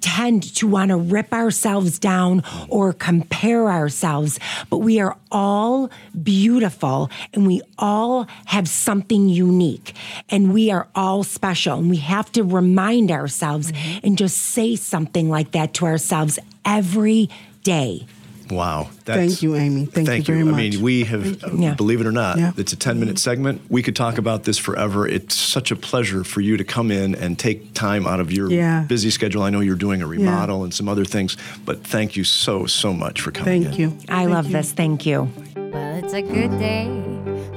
tend 0.00 0.42
to 0.56 0.66
want 0.66 0.90
to 0.90 0.96
rip 0.96 1.32
ourselves 1.32 1.98
down 1.98 2.42
or 2.68 2.92
compare 2.92 3.68
ourselves, 3.70 4.38
but 4.70 4.78
we 4.78 5.00
are 5.00 5.16
all 5.30 5.90
beautiful 6.22 7.10
and 7.32 7.46
we 7.46 7.60
all 7.78 8.26
have 8.46 8.68
something 8.68 9.28
unique 9.28 9.94
and 10.28 10.52
we 10.52 10.70
are 10.70 10.88
all 10.94 11.22
special. 11.22 11.78
And 11.78 11.90
we 11.90 11.98
have 11.98 12.30
to 12.32 12.42
remind 12.42 13.10
ourselves 13.10 13.72
and 14.02 14.16
just 14.16 14.38
say 14.38 14.76
something 14.76 15.28
like 15.28 15.52
that 15.52 15.74
to 15.74 15.86
ourselves 15.86 16.38
every 16.64 17.28
day. 17.62 18.06
Wow. 18.50 18.88
Thank 19.04 19.42
you, 19.42 19.54
Amy. 19.56 19.86
Thank 19.86 20.08
you 20.28 20.34
very 20.34 20.40
I 20.40 20.44
much. 20.44 20.56
mean, 20.56 20.80
we 20.82 21.04
have, 21.04 21.42
uh, 21.44 21.48
Yeah. 21.56 21.74
believe 21.74 22.00
it 22.00 22.06
or 22.06 22.12
not, 22.12 22.38
Yeah. 22.38 22.52
it's 22.56 22.72
a 22.72 22.76
10 22.76 22.98
minute 23.00 23.18
segment. 23.18 23.60
We 23.68 23.82
could 23.82 23.96
talk 23.96 24.18
about 24.18 24.44
this 24.44 24.58
forever. 24.58 25.06
It's 25.06 25.34
such 25.34 25.70
a 25.70 25.76
pleasure 25.76 26.22
for 26.24 26.40
you 26.40 26.56
to 26.56 26.64
come 26.64 26.90
in 26.90 27.14
and 27.14 27.38
take 27.38 27.74
time 27.74 28.06
out 28.06 28.20
of 28.20 28.30
your 28.32 28.50
Yeah. 28.50 28.84
busy 28.88 29.10
schedule. 29.10 29.42
I 29.42 29.50
know 29.50 29.60
you're 29.60 29.74
doing 29.76 30.02
a 30.02 30.06
remodel 30.06 30.64
and 30.64 30.72
some 30.72 30.88
other 30.88 31.04
things, 31.04 31.36
but 31.64 31.82
thank 31.84 32.16
you 32.16 32.24
so, 32.24 32.66
so 32.66 32.92
much 32.92 33.20
for 33.20 33.30
coming 33.30 33.62
in. 33.62 33.68
Thank 33.68 33.78
you. 33.78 33.92
I 34.08 34.18
Thank 34.24 34.30
love 34.30 34.46
you. 34.46 34.52
this. 34.52 34.72
Thank 34.72 35.06
you. 35.06 35.28
Well, 35.56 35.96
it's 35.96 36.14
a 36.14 36.22
good 36.22 36.58
day 36.58 36.88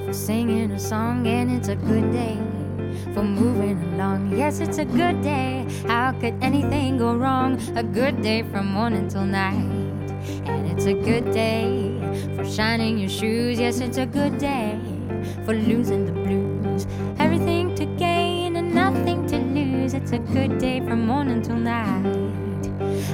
for 0.06 0.12
singing 0.12 0.70
a 0.72 0.78
song, 0.78 1.26
and 1.26 1.50
it's 1.52 1.68
a 1.68 1.76
good 1.76 2.12
day 2.12 2.36
for 3.14 3.22
moving 3.22 3.78
along. 3.94 4.34
Yes, 4.36 4.60
it's 4.60 4.78
a 4.78 4.84
good 4.84 5.22
day. 5.22 5.64
How 5.86 6.12
could 6.12 6.34
anything 6.42 6.98
go 6.98 7.14
wrong? 7.14 7.58
A 7.76 7.82
good 7.82 8.22
day 8.22 8.42
from 8.50 8.66
morning 8.72 9.08
till 9.08 9.24
night. 9.24 9.64
And 10.44 10.66
it's 10.70 10.86
a 10.86 10.94
good 10.94 11.32
day 11.32 11.98
for 12.36 12.44
shining 12.44 12.98
your 12.98 13.08
shoes. 13.08 13.58
Yes, 13.58 13.80
it's 13.80 13.98
a 13.98 14.06
good 14.06 14.38
day 14.38 14.78
for 15.44 15.54
losing 15.54 16.06
the 16.06 16.12
blues. 16.12 16.86
Everything 17.18 17.74
to 17.74 17.86
gain 17.96 18.56
and 18.56 18.74
nothing 18.74 19.26
to 19.28 19.38
lose. 19.38 19.94
It's 19.94 20.12
a 20.12 20.18
good 20.18 20.58
day 20.58 20.80
from 20.80 21.06
morning 21.06 21.42
till 21.42 21.56
night. 21.56 22.04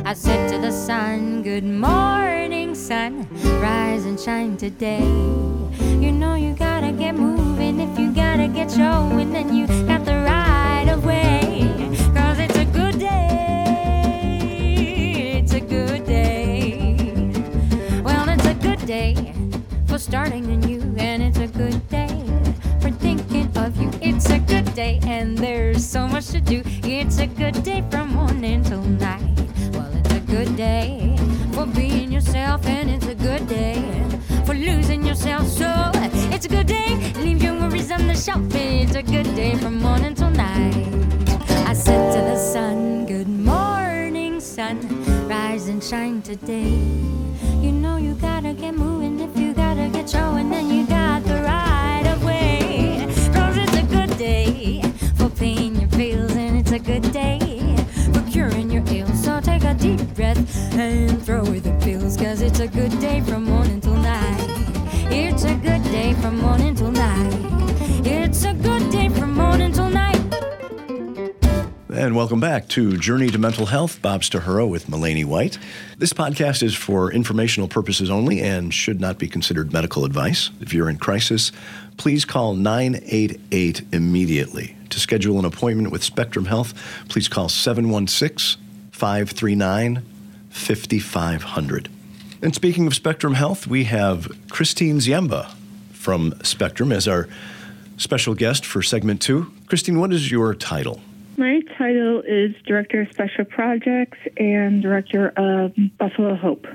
I 0.05 0.15
said 0.15 0.51
to 0.51 0.59
the 0.59 0.71
sun, 0.71 1.43
Good 1.43 1.65
morning, 1.65 2.75
sun. 2.75 3.27
Rise 3.61 4.05
and 4.05 4.19
shine 4.19 4.57
today. 4.57 5.05
You 6.01 6.13
know 6.13 6.35
you 6.35 6.55
gotta 6.55 6.93
get 6.93 7.15
moving. 7.15 7.81
If 7.81 7.99
you 7.99 8.13
gotta 8.13 8.49
get 8.49 8.71
showing, 8.71 9.33
then 9.33 9.55
you 9.55 9.67
got 9.87 10.05
the 10.05 10.15
right 10.15 10.89
of 10.89 11.05
way. 11.05 11.86
Starting 20.17 20.47
anew, 20.47 20.81
and 20.97 21.23
it's 21.23 21.37
a 21.37 21.47
good 21.47 21.87
day 21.91 22.09
for 22.81 22.91
thinking 22.91 23.47
of 23.55 23.77
you. 23.79 23.91
It's 24.01 24.31
a 24.31 24.39
good 24.39 24.65
day, 24.75 24.99
and 25.03 25.37
there's 25.37 25.85
so 25.85 26.09
much 26.09 26.29
to 26.29 26.41
do. 26.41 26.63
It's 26.85 27.19
a 27.19 27.27
good 27.27 27.63
day 27.63 27.85
from 27.91 28.15
morning 28.15 28.65
till 28.65 28.81
night. 28.81 29.37
Well, 29.75 29.93
it's 29.95 30.15
a 30.15 30.21
good 30.21 30.57
day 30.57 31.15
for 31.53 31.67
being 31.67 32.11
yourself, 32.11 32.65
and 32.67 32.89
it's 32.89 33.05
a 33.05 33.15
good 33.15 33.47
day 33.47 33.77
for 34.47 34.55
losing 34.55 35.05
yourself. 35.05 35.49
So 35.49 35.71
it's 36.33 36.47
a 36.47 36.49
good 36.49 36.67
day. 36.67 36.97
Leave 37.21 37.43
your 37.43 37.53
worries 37.53 37.91
on 37.93 38.07
the 38.07 38.15
shelf. 38.15 38.41
It's 38.55 38.97
a 38.97 39.03
good 39.03 39.35
day 39.35 39.55
from 39.57 39.79
morning 39.79 40.15
till 40.15 40.31
night. 40.31 40.89
I 41.69 41.75
said 41.75 42.03
to 42.15 42.21
the 42.31 42.39
sun, 42.39 43.05
Good 43.05 43.29
morning, 43.29 44.41
sun. 44.41 44.79
Rise 45.29 45.69
and 45.69 45.85
shine 45.85 46.23
today. 46.23 46.73
You 47.61 47.71
know 47.73 47.99
you 47.99 48.15
gotta 48.15 48.55
get 48.55 48.75
moving 48.75 49.16
and 60.79 61.25
throw 61.25 61.41
away 61.41 61.59
the 61.59 61.73
pills, 61.83 62.17
cause 62.17 62.43
it's 62.43 62.61
a 62.61 62.69
good 62.69 62.91
day 63.01 63.21
from 63.23 63.45
morning 63.45 63.81
till 63.81 63.97
night. 63.97 64.45
It's 65.11 65.45
a 65.45 65.55
good 65.55 65.83
day 65.85 66.13
from 66.15 66.39
morning 66.39 66.75
till 66.75 66.91
night. 66.91 67.33
It's 68.05 68.45
a 68.45 68.53
good 68.53 68.91
day 68.91 69.09
from 69.09 69.33
morning 69.33 69.73
till 69.73 69.89
night. 69.89 70.21
And 71.89 72.15
welcome 72.15 72.41
back 72.41 72.69
to 72.71 72.99
Journey 72.99 73.29
to 73.29 73.39
Mental 73.39 73.65
Health. 73.65 74.03
Bob 74.03 74.21
Stachura 74.21 74.69
with 74.69 74.87
Malene 74.89 75.25
White. 75.25 75.59
This 75.97 76.13
podcast 76.13 76.63
is 76.63 76.75
for 76.75 77.11
informational 77.11 77.69
purposes 77.69 78.11
only 78.11 78.43
and 78.43 78.75
should 78.75 79.01
not 79.01 79.19
be 79.19 79.29
considered 79.29 79.73
medical 79.73 80.05
advice. 80.05 80.51
If 80.61 80.75
you're 80.75 80.91
in 80.91 80.99
crisis, 80.99 81.53
please 81.97 82.27
call 82.27 82.53
988 82.55 83.83
immediately. 83.93 84.77
To 84.91 85.01
schedule 85.01 85.39
an 85.39 85.47
appointment 85.47 85.91
with 85.91 86.05
Spectrum 86.05 86.45
Health, 86.45 86.75
please 87.09 87.29
call 87.29 87.49
716 87.49 88.63
539 88.91 90.03
5500. 90.57 91.89
And 92.43 92.55
speaking 92.55 92.87
of 92.87 92.95
Spectrum 92.95 93.35
Health, 93.35 93.67
we 93.67 93.85
have 93.85 94.29
Christine 94.51 94.99
Ziemba 94.99 95.53
from 95.93 96.35
Spectrum 96.43 96.93
as 96.93 97.07
our 97.07 97.29
special 97.97 98.35
guest 98.35 98.65
for 98.65 98.83
segment 98.83 99.21
two. 99.21 99.53
Christine, 99.67 99.99
what 99.99 100.13
is 100.13 100.31
your 100.31 100.55
title? 100.55 101.01
My 101.37 101.61
title 101.77 102.23
is 102.27 102.55
Director 102.67 103.03
of 103.03 103.11
Special 103.11 103.45
Projects 103.45 104.19
and 104.39 104.83
Director 104.83 105.33
of 105.37 105.75
Buffalo 105.99 106.35
Hope. 106.35 106.67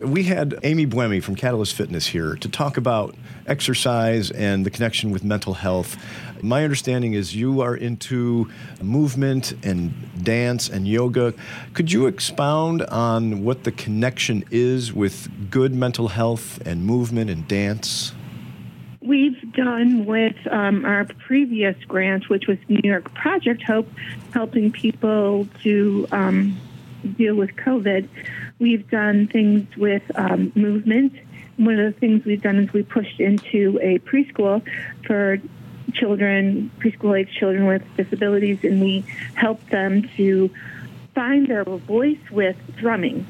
We 0.00 0.22
had 0.22 0.58
Amy 0.62 0.86
Bueme 0.86 1.22
from 1.22 1.34
Catalyst 1.34 1.74
Fitness 1.74 2.06
here 2.06 2.34
to 2.36 2.48
talk 2.48 2.78
about 2.78 3.14
exercise 3.46 4.30
and 4.30 4.64
the 4.64 4.70
connection 4.70 5.10
with 5.10 5.22
mental 5.22 5.52
health. 5.52 5.94
My 6.40 6.64
understanding 6.64 7.12
is 7.12 7.36
you 7.36 7.60
are 7.60 7.76
into 7.76 8.50
movement 8.80 9.52
and 9.62 9.92
dance 10.24 10.70
and 10.70 10.88
yoga. 10.88 11.34
Could 11.74 11.92
you 11.92 12.06
expound 12.06 12.80
on 12.84 13.44
what 13.44 13.64
the 13.64 13.72
connection 13.72 14.42
is 14.50 14.90
with 14.90 15.50
good 15.50 15.74
mental 15.74 16.08
health 16.08 16.66
and 16.66 16.86
movement 16.86 17.28
and 17.28 17.46
dance? 17.46 18.14
We've 19.02 19.52
done 19.52 20.06
with 20.06 20.36
um, 20.50 20.86
our 20.86 21.04
previous 21.26 21.76
grant, 21.84 22.30
which 22.30 22.46
was 22.46 22.56
New 22.68 22.80
York 22.82 23.12
Project 23.12 23.62
Hope, 23.64 23.88
helping 24.32 24.72
people 24.72 25.46
to 25.62 26.08
um, 26.10 26.56
deal 27.18 27.34
with 27.34 27.50
COVID. 27.56 28.08
We've 28.60 28.88
done 28.88 29.26
things 29.26 29.74
with 29.76 30.02
um, 30.14 30.52
movement. 30.54 31.14
One 31.56 31.80
of 31.80 31.94
the 31.94 31.98
things 31.98 32.24
we've 32.24 32.42
done 32.42 32.58
is 32.58 32.72
we 32.72 32.82
pushed 32.82 33.18
into 33.18 33.80
a 33.82 33.98
preschool 33.98 34.62
for 35.06 35.38
children, 35.94 36.70
preschool 36.78 37.18
age 37.18 37.34
children 37.34 37.66
with 37.66 37.82
disabilities, 37.96 38.62
and 38.62 38.80
we 38.80 39.00
helped 39.34 39.70
them 39.70 40.08
to 40.16 40.50
find 41.14 41.48
their 41.48 41.64
voice 41.64 42.20
with 42.30 42.56
drumming. 42.76 43.26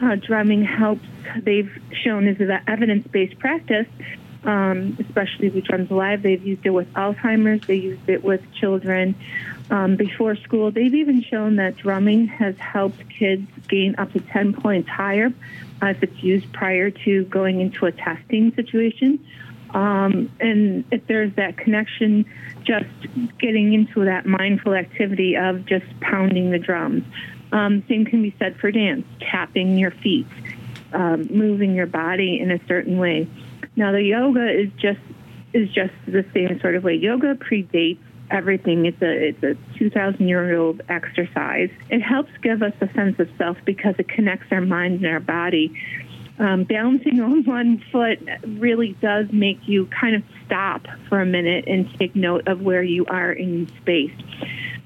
Uh, 0.00 0.16
drumming 0.16 0.64
helps, 0.64 1.06
they've 1.42 1.70
shown, 2.02 2.26
is 2.26 2.40
an 2.40 2.62
evidence 2.66 3.06
based 3.06 3.38
practice 3.38 3.86
um, 4.44 4.96
especially 4.98 5.50
with 5.50 5.64
Drums 5.64 5.90
Alive. 5.90 6.22
They've 6.22 6.42
used 6.44 6.64
it 6.64 6.70
with 6.70 6.92
Alzheimer's. 6.94 7.66
They 7.66 7.74
used 7.74 8.08
it 8.08 8.24
with 8.24 8.42
children 8.54 9.14
um, 9.70 9.96
before 9.96 10.36
school. 10.36 10.70
They've 10.70 10.94
even 10.94 11.22
shown 11.22 11.56
that 11.56 11.76
drumming 11.76 12.26
has 12.26 12.56
helped 12.58 13.08
kids 13.08 13.48
gain 13.68 13.94
up 13.98 14.12
to 14.12 14.20
10 14.20 14.54
points 14.54 14.88
higher 14.88 15.32
uh, 15.82 15.86
if 15.86 16.02
it's 16.02 16.22
used 16.22 16.52
prior 16.52 16.90
to 16.90 17.24
going 17.26 17.60
into 17.60 17.86
a 17.86 17.92
testing 17.92 18.52
situation. 18.54 19.24
Um, 19.70 20.30
and 20.40 20.84
if 20.90 21.06
there's 21.06 21.32
that 21.34 21.56
connection, 21.56 22.26
just 22.64 22.86
getting 23.38 23.72
into 23.72 24.04
that 24.04 24.26
mindful 24.26 24.74
activity 24.74 25.36
of 25.36 25.64
just 25.64 25.86
pounding 26.00 26.50
the 26.50 26.58
drums. 26.58 27.04
Um, 27.52 27.84
same 27.88 28.04
can 28.04 28.22
be 28.22 28.34
said 28.38 28.56
for 28.58 28.70
dance, 28.70 29.06
tapping 29.20 29.78
your 29.78 29.90
feet, 29.90 30.26
um, 30.92 31.28
moving 31.30 31.74
your 31.74 31.86
body 31.86 32.40
in 32.40 32.50
a 32.50 32.60
certain 32.66 32.98
way. 32.98 33.28
Now 33.76 33.92
the 33.92 34.02
yoga 34.02 34.48
is 34.48 34.70
just 34.80 35.00
is 35.52 35.68
just 35.70 35.92
the 36.06 36.24
same 36.32 36.60
sort 36.60 36.76
of 36.76 36.84
way. 36.84 36.94
Yoga 36.94 37.34
predates 37.34 37.98
everything. 38.30 38.86
It's 38.86 39.00
a 39.02 39.28
it's 39.28 39.42
a 39.42 39.78
2,000 39.78 40.28
year 40.28 40.56
old 40.58 40.82
exercise. 40.88 41.70
It 41.88 42.00
helps 42.00 42.30
give 42.42 42.62
us 42.62 42.72
a 42.80 42.92
sense 42.92 43.18
of 43.18 43.28
self 43.36 43.56
because 43.64 43.94
it 43.98 44.08
connects 44.08 44.46
our 44.50 44.60
mind 44.60 44.96
and 44.96 45.06
our 45.06 45.20
body. 45.20 45.72
Um, 46.38 46.64
balancing 46.64 47.20
on 47.20 47.44
one 47.44 47.82
foot 47.92 48.18
really 48.46 48.96
does 49.00 49.26
make 49.32 49.58
you 49.66 49.86
kind 49.86 50.16
of 50.16 50.22
stop 50.46 50.86
for 51.08 51.20
a 51.20 51.26
minute 51.26 51.64
and 51.66 51.92
take 51.98 52.16
note 52.16 52.48
of 52.48 52.60
where 52.60 52.82
you 52.82 53.06
are 53.06 53.32
in 53.32 53.70
space. 53.82 54.12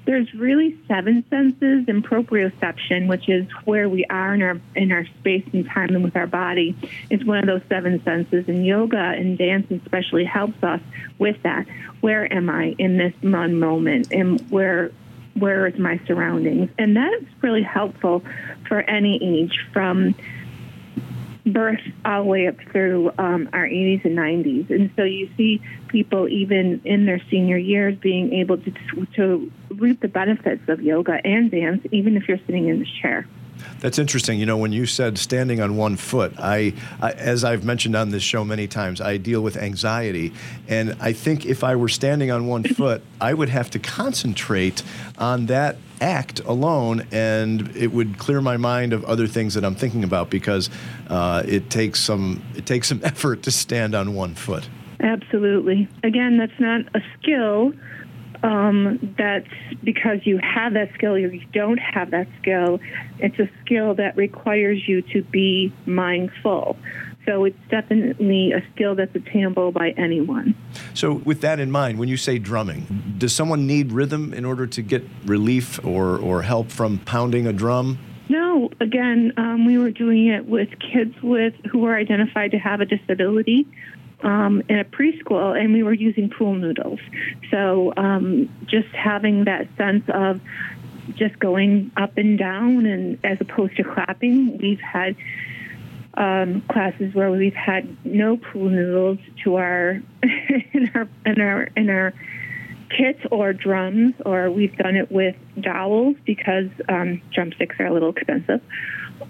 There's 0.05 0.31
really 0.33 0.77
seven 0.87 1.25
senses, 1.29 1.85
and 1.87 2.03
proprioception, 2.07 3.07
which 3.07 3.27
is 3.27 3.47
where 3.65 3.89
we 3.89 4.05
are 4.05 4.33
in 4.33 4.41
our 4.41 4.61
in 4.75 4.91
our 4.91 5.05
space 5.19 5.45
and 5.51 5.65
time 5.67 5.95
and 5.95 6.03
with 6.03 6.15
our 6.15 6.27
body, 6.27 6.75
is 7.09 7.23
one 7.25 7.39
of 7.39 7.45
those 7.47 7.61
seven 7.69 8.03
senses. 8.03 8.47
And 8.47 8.65
yoga 8.65 8.97
and 8.97 9.37
dance 9.37 9.69
especially 9.71 10.25
helps 10.25 10.63
us 10.63 10.81
with 11.17 11.41
that. 11.43 11.65
Where 12.01 12.31
am 12.31 12.49
I 12.49 12.75
in 12.77 12.97
this 12.97 13.13
moment, 13.23 14.11
and 14.11 14.39
where 14.51 14.91
where 15.33 15.67
is 15.67 15.77
my 15.77 15.99
surroundings? 16.07 16.69
And 16.77 16.95
that's 16.95 17.25
really 17.41 17.63
helpful 17.63 18.23
for 18.67 18.81
any 18.81 19.19
age 19.21 19.59
from 19.73 20.15
birth 21.45 21.81
all 22.03 22.23
the 22.23 22.29
way 22.29 22.47
up 22.47 22.55
through 22.71 23.11
um, 23.17 23.49
our 23.53 23.65
80s 23.65 24.03
and 24.05 24.17
90s. 24.17 24.69
And 24.69 24.91
so 24.95 25.03
you 25.03 25.29
see 25.37 25.61
people 25.87 26.27
even 26.27 26.81
in 26.83 27.05
their 27.05 27.21
senior 27.29 27.57
years 27.57 27.97
being 27.97 28.33
able 28.33 28.57
to, 28.57 28.73
to 29.15 29.51
reap 29.69 30.01
the 30.01 30.07
benefits 30.07 30.67
of 30.67 30.81
yoga 30.81 31.19
and 31.23 31.51
dance, 31.51 31.85
even 31.91 32.17
if 32.17 32.27
you're 32.27 32.39
sitting 32.45 32.67
in 32.67 32.79
the 32.79 32.87
chair. 33.01 33.27
That's 33.85 33.99
interesting. 33.99 34.39
You 34.39 34.47
know, 34.47 34.57
when 34.57 34.71
you 34.71 34.87
said 34.87 35.15
standing 35.19 35.61
on 35.61 35.77
one 35.77 35.95
foot, 35.95 36.33
I, 36.39 36.73
I, 36.99 37.11
as 37.11 37.43
I've 37.43 37.63
mentioned 37.63 37.95
on 37.95 38.09
this 38.09 38.23
show 38.23 38.43
many 38.43 38.67
times, 38.67 38.99
I 38.99 39.17
deal 39.17 39.41
with 39.41 39.57
anxiety, 39.57 40.33
and 40.67 40.97
I 40.99 41.13
think 41.13 41.45
if 41.45 41.63
I 41.63 41.75
were 41.75 41.87
standing 41.87 42.31
on 42.31 42.47
one 42.47 42.63
foot, 42.75 43.03
I 43.21 43.35
would 43.35 43.49
have 43.49 43.69
to 43.69 43.77
concentrate 43.77 44.81
on 45.19 45.45
that 45.45 45.77
act 46.01 46.39
alone, 46.39 47.05
and 47.11 47.77
it 47.77 47.91
would 47.91 48.17
clear 48.17 48.41
my 48.41 48.57
mind 48.57 48.91
of 48.91 49.05
other 49.05 49.27
things 49.27 49.53
that 49.53 49.63
I'm 49.63 49.75
thinking 49.75 50.03
about 50.03 50.31
because 50.31 50.71
uh, 51.07 51.43
it 51.45 51.69
takes 51.69 51.99
some 51.99 52.41
it 52.55 52.65
takes 52.65 52.87
some 52.87 53.01
effort 53.03 53.43
to 53.43 53.51
stand 53.51 53.93
on 53.93 54.15
one 54.15 54.33
foot. 54.33 54.67
Absolutely. 54.99 55.87
Again, 56.01 56.39
that's 56.39 56.59
not 56.59 56.81
a 56.95 57.01
skill. 57.19 57.71
Um, 58.45 59.15
that's 59.17 59.47
because 59.83 60.19
you 60.23 60.37
have 60.37 60.73
that 60.73 60.93
skill 60.93 61.13
or 61.13 61.17
you 61.17 61.45
don't 61.53 61.77
have 61.77 62.11
that 62.11 62.27
skill. 62.41 62.79
It's 63.19 63.39
a 63.39 63.49
skill 63.63 63.95
that 63.95 64.15
requires 64.15 64.87
you 64.87 65.01
to 65.13 65.23
be 65.23 65.73
mindful. 65.85 66.77
So 67.25 67.45
it's 67.45 67.57
definitely 67.69 68.51
a 68.51 68.63
skill 68.73 68.93
that's 68.95 69.15
attainable 69.15 69.71
by 69.71 69.91
anyone. 69.97 70.55
So, 70.93 71.13
with 71.13 71.41
that 71.41 71.59
in 71.59 71.71
mind, 71.71 71.97
when 71.97 72.07
you 72.07 72.17
say 72.17 72.37
drumming, 72.37 73.15
does 73.17 73.33
someone 73.33 73.65
need 73.65 73.91
rhythm 73.91 74.31
in 74.31 74.45
order 74.45 74.67
to 74.67 74.81
get 74.83 75.03
relief 75.25 75.83
or, 75.83 76.19
or 76.19 76.43
help 76.43 76.69
from 76.69 76.99
pounding 76.99 77.47
a 77.47 77.53
drum? 77.53 77.97
No, 78.29 78.69
again, 78.79 79.33
um, 79.37 79.65
we 79.65 79.77
were 79.77 79.91
doing 79.91 80.27
it 80.27 80.45
with 80.45 80.69
kids 80.79 81.15
with 81.21 81.53
who 81.71 81.79
were 81.79 81.95
identified 81.95 82.51
to 82.51 82.57
have 82.57 82.81
a 82.81 82.85
disability 82.85 83.67
um, 84.23 84.61
in 84.69 84.79
a 84.79 84.85
preschool, 84.85 85.59
and 85.59 85.73
we 85.73 85.83
were 85.83 85.93
using 85.93 86.29
pool 86.29 86.55
noodles. 86.55 86.99
So 87.51 87.93
um, 87.97 88.49
just 88.65 88.89
having 88.89 89.45
that 89.45 89.67
sense 89.77 90.03
of 90.13 90.41
just 91.13 91.37
going 91.39 91.91
up 91.97 92.17
and 92.17 92.37
down, 92.37 92.85
and 92.85 93.19
as 93.23 93.39
opposed 93.41 93.77
to 93.77 93.83
clapping, 93.83 94.57
we've 94.57 94.79
had 94.79 95.15
um, 96.15 96.61
classes 96.71 97.13
where 97.13 97.29
we've 97.31 97.53
had 97.53 98.05
no 98.05 98.37
pool 98.37 98.69
noodles 98.69 99.19
to 99.43 99.55
our 99.55 100.01
in 100.23 100.91
our 100.95 101.07
in 101.25 101.41
our 101.41 101.63
in 101.75 101.89
our 101.89 102.13
kits 102.89 103.19
or 103.31 103.53
drums, 103.53 104.13
or 104.25 104.49
we've 104.49 104.75
done 104.77 104.95
it 104.95 105.11
with 105.11 105.35
dowels 105.59 106.15
because 106.25 106.69
um, 106.87 107.21
drumsticks 107.33 107.75
are 107.79 107.87
a 107.87 107.93
little 107.93 108.09
expensive. 108.09 108.61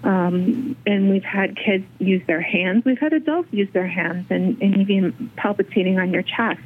Um, 0.04 0.76
and 0.86 1.10
we've 1.10 1.24
had 1.24 1.56
kids 1.56 1.84
use 1.98 2.22
their 2.26 2.40
hands. 2.40 2.84
We've 2.84 2.98
had 2.98 3.12
adults 3.12 3.48
use 3.52 3.68
their 3.72 3.86
hands 3.86 4.26
and, 4.30 4.60
and 4.60 4.76
even 4.78 5.30
palpitating 5.36 5.98
on 5.98 6.12
your 6.12 6.22
chest 6.22 6.60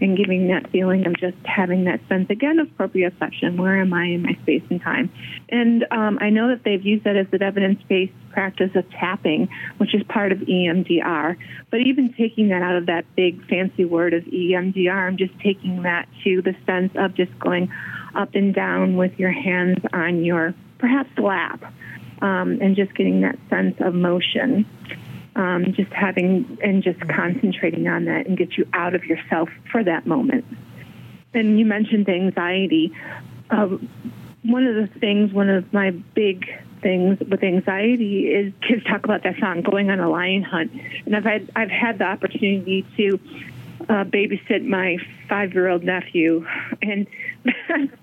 and 0.00 0.16
giving 0.16 0.48
that 0.48 0.70
feeling 0.70 1.06
of 1.06 1.14
just 1.18 1.36
having 1.44 1.84
that 1.84 2.00
sense 2.08 2.30
again 2.30 2.58
of 2.58 2.68
proprioception. 2.76 3.56
Where 3.56 3.80
am 3.80 3.92
I 3.92 4.04
in 4.04 4.22
my 4.22 4.34
space 4.42 4.62
and 4.70 4.80
time? 4.80 5.10
And 5.48 5.84
um, 5.90 6.18
I 6.20 6.30
know 6.30 6.48
that 6.48 6.62
they've 6.64 6.84
used 6.84 7.04
that 7.04 7.16
as 7.16 7.26
an 7.32 7.42
evidence 7.42 7.82
based 7.88 8.12
practice 8.30 8.70
of 8.74 8.88
tapping, 8.90 9.48
which 9.78 9.94
is 9.94 10.02
part 10.04 10.32
of 10.32 10.38
EMDR. 10.38 11.36
But 11.70 11.80
even 11.80 12.12
taking 12.12 12.48
that 12.48 12.62
out 12.62 12.76
of 12.76 12.86
that 12.86 13.04
big 13.16 13.44
fancy 13.48 13.84
word 13.84 14.14
of 14.14 14.24
EMDR, 14.24 15.08
I'm 15.08 15.16
just 15.16 15.38
taking 15.40 15.82
that 15.82 16.08
to 16.24 16.42
the 16.42 16.54
sense 16.64 16.92
of 16.94 17.14
just 17.14 17.36
going 17.38 17.70
up 18.14 18.34
and 18.34 18.54
down 18.54 18.96
with 18.96 19.18
your 19.18 19.32
hands 19.32 19.78
on 19.92 20.24
your 20.24 20.54
perhaps 20.78 21.10
lap 21.18 21.72
um, 22.20 22.58
and 22.60 22.76
just 22.76 22.94
getting 22.94 23.22
that 23.22 23.38
sense 23.48 23.76
of 23.80 23.94
motion. 23.94 24.66
Um, 25.36 25.72
just 25.72 25.92
having 25.92 26.58
and 26.64 26.82
just 26.82 26.98
concentrating 27.08 27.86
on 27.86 28.06
that 28.06 28.26
and 28.26 28.36
get 28.36 28.56
you 28.56 28.66
out 28.72 28.96
of 28.96 29.04
yourself 29.04 29.48
for 29.70 29.84
that 29.84 30.04
moment. 30.04 30.44
And 31.32 31.60
you 31.60 31.64
mentioned 31.64 32.08
anxiety. 32.08 32.92
Uh, 33.48 33.76
one 34.42 34.66
of 34.66 34.74
the 34.74 34.88
things, 34.98 35.32
one 35.32 35.48
of 35.48 35.72
my 35.72 35.90
big 35.90 36.44
things 36.80 37.20
with 37.20 37.42
anxiety 37.42 38.26
is 38.26 38.52
kids 38.66 38.82
talk 38.84 39.04
about 39.04 39.22
that 39.22 39.38
song, 39.38 39.62
"Going 39.62 39.90
on 39.90 40.00
a 40.00 40.08
Lion 40.08 40.42
Hunt," 40.42 40.72
and 41.06 41.14
I've 41.14 41.24
had 41.24 41.50
I've 41.54 41.70
had 41.70 41.98
the 41.98 42.04
opportunity 42.06 42.84
to 42.96 43.20
uh, 43.88 44.04
babysit 44.04 44.66
my 44.66 44.98
five 45.28 45.54
year 45.54 45.68
old 45.68 45.84
nephew. 45.84 46.46
And 46.82 47.06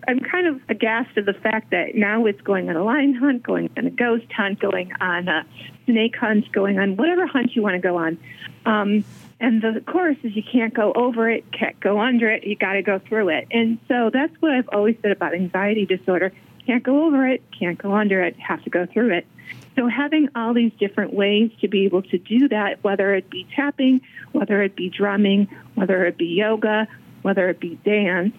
I'm 0.07 0.19
kind 0.19 0.47
of 0.47 0.61
aghast 0.69 1.17
at 1.17 1.25
the 1.25 1.33
fact 1.33 1.71
that 1.71 1.95
now 1.95 2.25
it's 2.25 2.41
going 2.41 2.69
on 2.69 2.75
a 2.75 2.83
lion 2.83 3.13
hunt, 3.13 3.43
going 3.43 3.69
on 3.77 3.87
a 3.87 3.89
ghost 3.89 4.31
hunt, 4.31 4.59
going 4.59 4.91
on 4.99 5.27
a 5.27 5.45
snake 5.85 6.15
hunt, 6.15 6.51
going 6.51 6.79
on 6.79 6.95
whatever 6.95 7.27
hunt 7.27 7.55
you 7.55 7.61
want 7.61 7.75
to 7.75 7.79
go 7.79 7.97
on. 7.97 8.17
Um, 8.65 9.03
and 9.39 9.61
the 9.61 9.83
chorus 9.85 10.17
is 10.23 10.35
you 10.35 10.43
can't 10.43 10.73
go 10.73 10.93
over 10.93 11.29
it, 11.29 11.51
can't 11.51 11.79
go 11.79 11.99
under 11.99 12.29
it, 12.29 12.45
you 12.45 12.55
got 12.55 12.73
to 12.73 12.81
go 12.81 12.99
through 12.99 13.29
it. 13.29 13.47
And 13.51 13.79
so 13.87 14.09
that's 14.11 14.33
what 14.39 14.51
I've 14.51 14.69
always 14.69 14.95
said 15.01 15.11
about 15.11 15.33
anxiety 15.33 15.85
disorder. 15.85 16.31
Can't 16.65 16.83
go 16.83 17.05
over 17.05 17.27
it, 17.27 17.43
can't 17.57 17.77
go 17.77 17.93
under 17.93 18.23
it, 18.23 18.35
have 18.39 18.63
to 18.63 18.69
go 18.69 18.85
through 18.85 19.13
it. 19.13 19.27
So 19.75 19.87
having 19.87 20.29
all 20.35 20.53
these 20.53 20.71
different 20.79 21.13
ways 21.13 21.51
to 21.61 21.67
be 21.67 21.85
able 21.85 22.01
to 22.03 22.17
do 22.17 22.47
that, 22.47 22.83
whether 22.83 23.13
it 23.13 23.29
be 23.29 23.45
tapping, 23.55 24.01
whether 24.31 24.63
it 24.63 24.75
be 24.75 24.89
drumming, 24.89 25.49
whether 25.75 26.05
it 26.05 26.17
be 26.17 26.27
yoga, 26.27 26.87
whether 27.21 27.49
it 27.49 27.59
be 27.59 27.75
dance, 27.83 28.35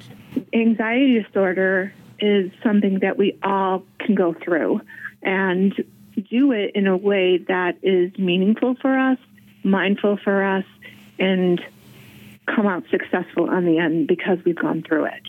anxiety 0.53 1.22
disorder 1.22 1.92
is 2.18 2.51
something 2.62 3.01
that 3.01 3.18
we 3.18 3.38
all 3.42 3.85
can 3.99 4.14
go 4.14 4.35
through 4.35 4.81
and 5.22 5.75
do 6.31 6.53
it 6.53 6.72
in 6.75 6.87
a 6.87 6.96
way 6.96 7.38
that 7.49 7.77
is 7.83 8.16
meaningful 8.18 8.75
for 8.81 8.99
us, 8.99 9.18
mindful 9.62 10.18
for 10.22 10.42
us, 10.42 10.64
and 11.18 11.61
come 12.46 12.66
out 12.66 12.85
successful 12.90 13.51
on 13.51 13.64
the 13.64 13.79
end 13.79 14.07
because 14.07 14.38
we've 14.44 14.57
gone 14.57 14.83
through 14.87 15.05
it. 15.07 15.22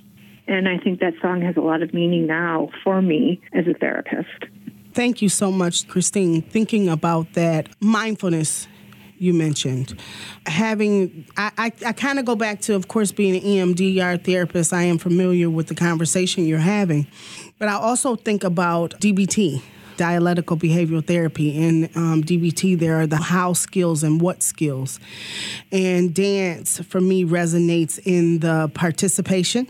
And 0.48 0.70
I 0.70 0.78
think 0.78 1.02
that 1.02 1.14
song 1.22 1.42
has 1.42 1.58
a 1.58 1.62
lot 1.62 1.82
of 1.82 1.94
meaning 1.94 2.26
now 2.26 2.70
for 2.84 3.02
me 3.02 3.42
as 3.54 3.68
a 3.68 3.74
therapist. 3.74 4.46
Thank 4.94 5.22
you 5.22 5.30
so 5.30 5.52
much, 5.52 5.88
Christine. 5.88 6.42
Thinking 6.42 6.88
about 6.88 7.34
that 7.34 7.70
mindfulness 7.82 8.68
you 9.20 9.34
mentioned. 9.34 9.98
Having, 10.46 11.26
I, 11.38 11.52
I, 11.58 11.72
I 11.86 11.94
kind 11.94 12.20
of 12.20 12.26
go 12.26 12.36
back 12.36 12.62
to, 12.62 12.76
of 12.76 12.88
course, 12.88 13.12
being 13.12 13.36
an 13.36 13.42
EMDR 13.42 14.24
therapist, 14.24 14.74
I 14.74 14.84
am 14.84 14.98
familiar 14.98 15.50
with 15.50 15.68
the 15.68 15.76
conversation 15.76 16.46
you're 16.46 16.60
having. 16.60 17.08
But 17.60 17.70
I 17.70 17.74
also 17.74 18.16
think 18.16 18.44
about 18.44 18.92
DBT, 19.00 19.62
dialectical 19.98 20.58
behavioral 20.58 21.06
therapy. 21.06 21.50
In 21.58 21.86
um, 21.96 22.24
DBT, 22.24 22.78
there 22.80 23.00
are 23.00 23.08
the 23.08 23.18
how 23.18 23.54
skills 23.54 24.04
and 24.04 24.22
what 24.22 24.44
skills. 24.44 25.00
And 25.72 26.14
dance, 26.14 26.80
for 26.80 27.02
me, 27.02 27.26
resonates 27.26 28.00
in 28.06 28.40
the 28.40 28.70
participation 28.74 29.68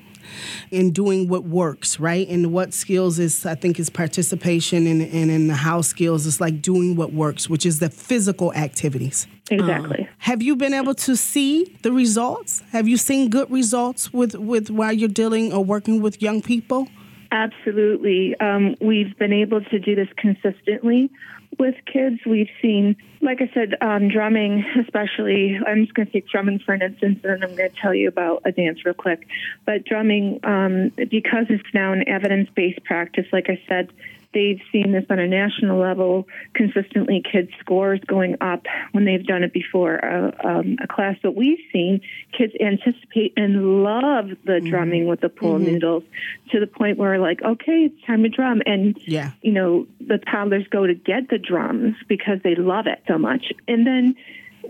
in 0.71 0.91
doing 0.91 1.27
what 1.27 1.43
works, 1.43 1.99
right? 1.99 2.27
And 2.27 2.51
what 2.53 2.73
skills 2.73 3.19
is 3.19 3.45
I 3.45 3.55
think 3.55 3.79
is 3.79 3.89
participation 3.89 4.87
and, 4.87 5.01
and 5.01 5.31
in 5.31 5.47
the 5.47 5.55
house 5.55 5.87
skills 5.87 6.25
is 6.25 6.41
like 6.41 6.61
doing 6.61 6.95
what 6.95 7.13
works, 7.13 7.49
which 7.49 7.65
is 7.65 7.79
the 7.79 7.89
physical 7.89 8.53
activities. 8.53 9.27
Exactly. 9.49 10.07
Have 10.19 10.41
you 10.41 10.55
been 10.55 10.73
able 10.73 10.93
to 10.95 11.15
see 11.15 11.77
the 11.81 11.91
results? 11.91 12.63
Have 12.71 12.87
you 12.87 12.97
seen 12.97 13.29
good 13.29 13.49
results 13.49 14.11
with, 14.11 14.35
with 14.35 14.69
while 14.69 14.91
you're 14.91 15.07
dealing 15.07 15.53
or 15.53 15.63
working 15.63 16.01
with 16.01 16.21
young 16.21 16.41
people? 16.41 16.87
Absolutely. 17.31 18.35
Um, 18.39 18.75
we've 18.81 19.17
been 19.17 19.33
able 19.33 19.61
to 19.61 19.79
do 19.79 19.95
this 19.95 20.07
consistently 20.17 21.09
with 21.57 21.75
kids. 21.91 22.19
We've 22.25 22.49
seen, 22.61 22.95
like 23.21 23.41
I 23.41 23.51
said, 23.53 23.75
um, 23.81 24.09
drumming, 24.09 24.63
especially. 24.81 25.59
I'm 25.65 25.83
just 25.85 25.93
going 25.93 26.07
to 26.07 26.13
take 26.13 26.27
drumming 26.27 26.59
for 26.59 26.73
an 26.73 26.81
instance, 26.81 27.19
and 27.23 27.41
then 27.41 27.43
I'm 27.43 27.55
going 27.55 27.69
to 27.69 27.75
tell 27.81 27.93
you 27.93 28.07
about 28.07 28.41
a 28.45 28.51
dance 28.51 28.85
real 28.85 28.93
quick. 28.93 29.27
But 29.65 29.85
drumming, 29.85 30.39
um, 30.43 30.91
because 30.95 31.45
it's 31.49 31.73
now 31.73 31.93
an 31.93 32.07
evidence 32.07 32.49
based 32.55 32.83
practice, 32.83 33.25
like 33.31 33.49
I 33.49 33.61
said, 33.67 33.89
they've 34.33 34.59
seen 34.71 34.91
this 34.91 35.05
on 35.09 35.19
a 35.19 35.27
national 35.27 35.79
level 35.79 36.27
consistently 36.53 37.23
kids 37.31 37.49
scores 37.59 37.99
going 38.07 38.35
up 38.41 38.63
when 38.91 39.05
they've 39.05 39.25
done 39.25 39.43
it 39.43 39.53
before 39.53 40.03
uh, 40.03 40.31
um, 40.43 40.77
a 40.83 40.87
class 40.87 41.15
that 41.23 41.31
we've 41.35 41.59
seen 41.71 42.01
kids 42.37 42.53
anticipate 42.61 43.33
and 43.37 43.83
love 43.83 44.29
the 44.45 44.57
Mm-hmm. 44.57 44.69
drumming 44.69 45.07
with 45.07 45.21
the 45.21 45.29
pool 45.29 45.59
noodles 45.59 46.03
to 46.51 46.59
the 46.59 46.67
point 46.67 46.97
where 46.97 47.19
like 47.19 47.41
okay 47.43 47.85
it's 47.91 48.05
time 48.05 48.23
to 48.23 48.29
drum 48.29 48.61
and 48.65 48.97
Yeah. 49.05 49.31
you 49.41 49.51
know 49.51 49.87
the 49.99 50.17
toddlers 50.17 50.65
go 50.69 50.87
to 50.87 50.95
get 50.95 51.29
the 51.29 51.37
drums 51.37 51.95
because 52.07 52.39
they 52.43 52.55
love 52.55 52.87
it 52.87 53.01
so 53.07 53.17
much 53.17 53.51
and 53.67 53.85
then 53.85 54.15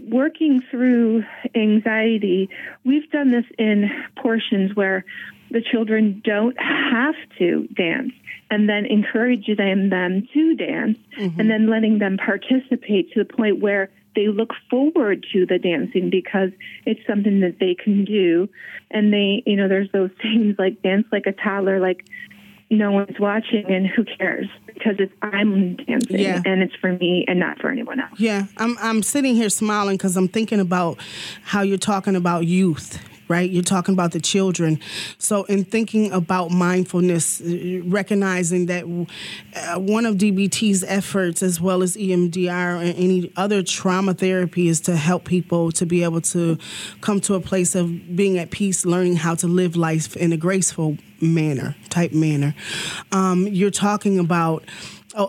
working 0.09 0.61
through 0.69 1.23
anxiety, 1.55 2.49
we've 2.85 3.09
done 3.11 3.31
this 3.31 3.45
in 3.57 3.89
portions 4.21 4.75
where 4.75 5.03
the 5.51 5.61
children 5.61 6.21
don't 6.23 6.57
have 6.59 7.15
to 7.37 7.67
dance 7.75 8.13
and 8.49 8.69
then 8.69 8.85
encourage 8.85 9.47
them, 9.57 9.89
them 9.89 10.27
to 10.33 10.55
dance 10.55 10.97
and 11.17 11.31
mm-hmm. 11.31 11.47
then 11.47 11.69
letting 11.69 11.99
them 11.99 12.17
participate 12.17 13.11
to 13.13 13.23
the 13.23 13.25
point 13.25 13.59
where 13.59 13.89
they 14.15 14.27
look 14.27 14.51
forward 14.69 15.25
to 15.31 15.45
the 15.45 15.59
dancing 15.59 16.09
because 16.09 16.49
it's 16.85 17.05
something 17.05 17.41
that 17.41 17.59
they 17.59 17.75
can 17.75 18.03
do. 18.03 18.49
And 18.89 19.13
they, 19.13 19.43
you 19.45 19.55
know, 19.55 19.67
there's 19.67 19.91
those 19.91 20.09
things 20.21 20.55
like 20.57 20.81
dance 20.81 21.05
like 21.11 21.27
a 21.27 21.33
toddler, 21.33 21.79
like 21.79 22.05
no 22.69 22.91
one's 22.91 23.19
watching 23.19 23.65
and 23.71 23.87
who 23.87 24.03
cares 24.03 24.47
because 24.65 24.95
it's 24.99 25.13
I'm 25.21 25.75
dancing 25.77 26.19
Yeah. 26.19 26.41
and 26.45 26.61
it's 26.61 26.75
for 26.75 26.91
me 26.91 27.25
and 27.27 27.39
not 27.39 27.59
for 27.59 27.69
anyone 27.69 27.99
else. 27.99 28.19
Yeah, 28.19 28.47
I'm 28.57 28.77
I'm 28.81 29.03
sitting 29.03 29.35
here 29.35 29.49
smiling 29.49 29.95
because 29.97 30.17
I'm 30.17 30.27
thinking 30.27 30.59
about 30.59 30.97
how 31.43 31.61
you're 31.61 31.77
talking 31.77 32.15
about 32.15 32.45
youth. 32.45 32.99
Right, 33.29 33.49
you're 33.49 33.61
talking 33.61 33.93
about 33.93 34.13
the 34.13 34.21
children. 34.21 34.79
So, 35.17 35.43
in 35.45 35.65
thinking 35.65 36.13
about 36.13 36.49
mindfulness, 36.49 37.41
uh, 37.41 37.81
recognizing 37.83 38.67
that 38.67 38.85
uh, 38.85 39.79
one 39.79 40.05
of 40.05 40.15
DBT's 40.15 40.85
efforts, 40.85 41.43
as 41.43 41.59
well 41.59 41.83
as 41.83 41.97
EMDR 41.97 42.81
and 42.81 42.97
any 42.97 43.31
other 43.35 43.63
trauma 43.63 44.13
therapy, 44.13 44.69
is 44.69 44.79
to 44.81 44.95
help 44.95 45.25
people 45.25 45.73
to 45.73 45.85
be 45.85 46.03
able 46.03 46.21
to 46.21 46.57
come 47.01 47.19
to 47.21 47.35
a 47.35 47.41
place 47.41 47.75
of 47.75 48.15
being 48.15 48.37
at 48.37 48.49
peace, 48.49 48.85
learning 48.85 49.17
how 49.17 49.35
to 49.35 49.47
live 49.47 49.75
life 49.75 50.15
in 50.15 50.31
a 50.31 50.37
graceful 50.37 50.97
manner, 51.21 51.75
type 51.89 52.13
manner. 52.13 52.55
Um, 53.11 53.47
you're 53.47 53.71
talking 53.71 54.19
about 54.19 54.63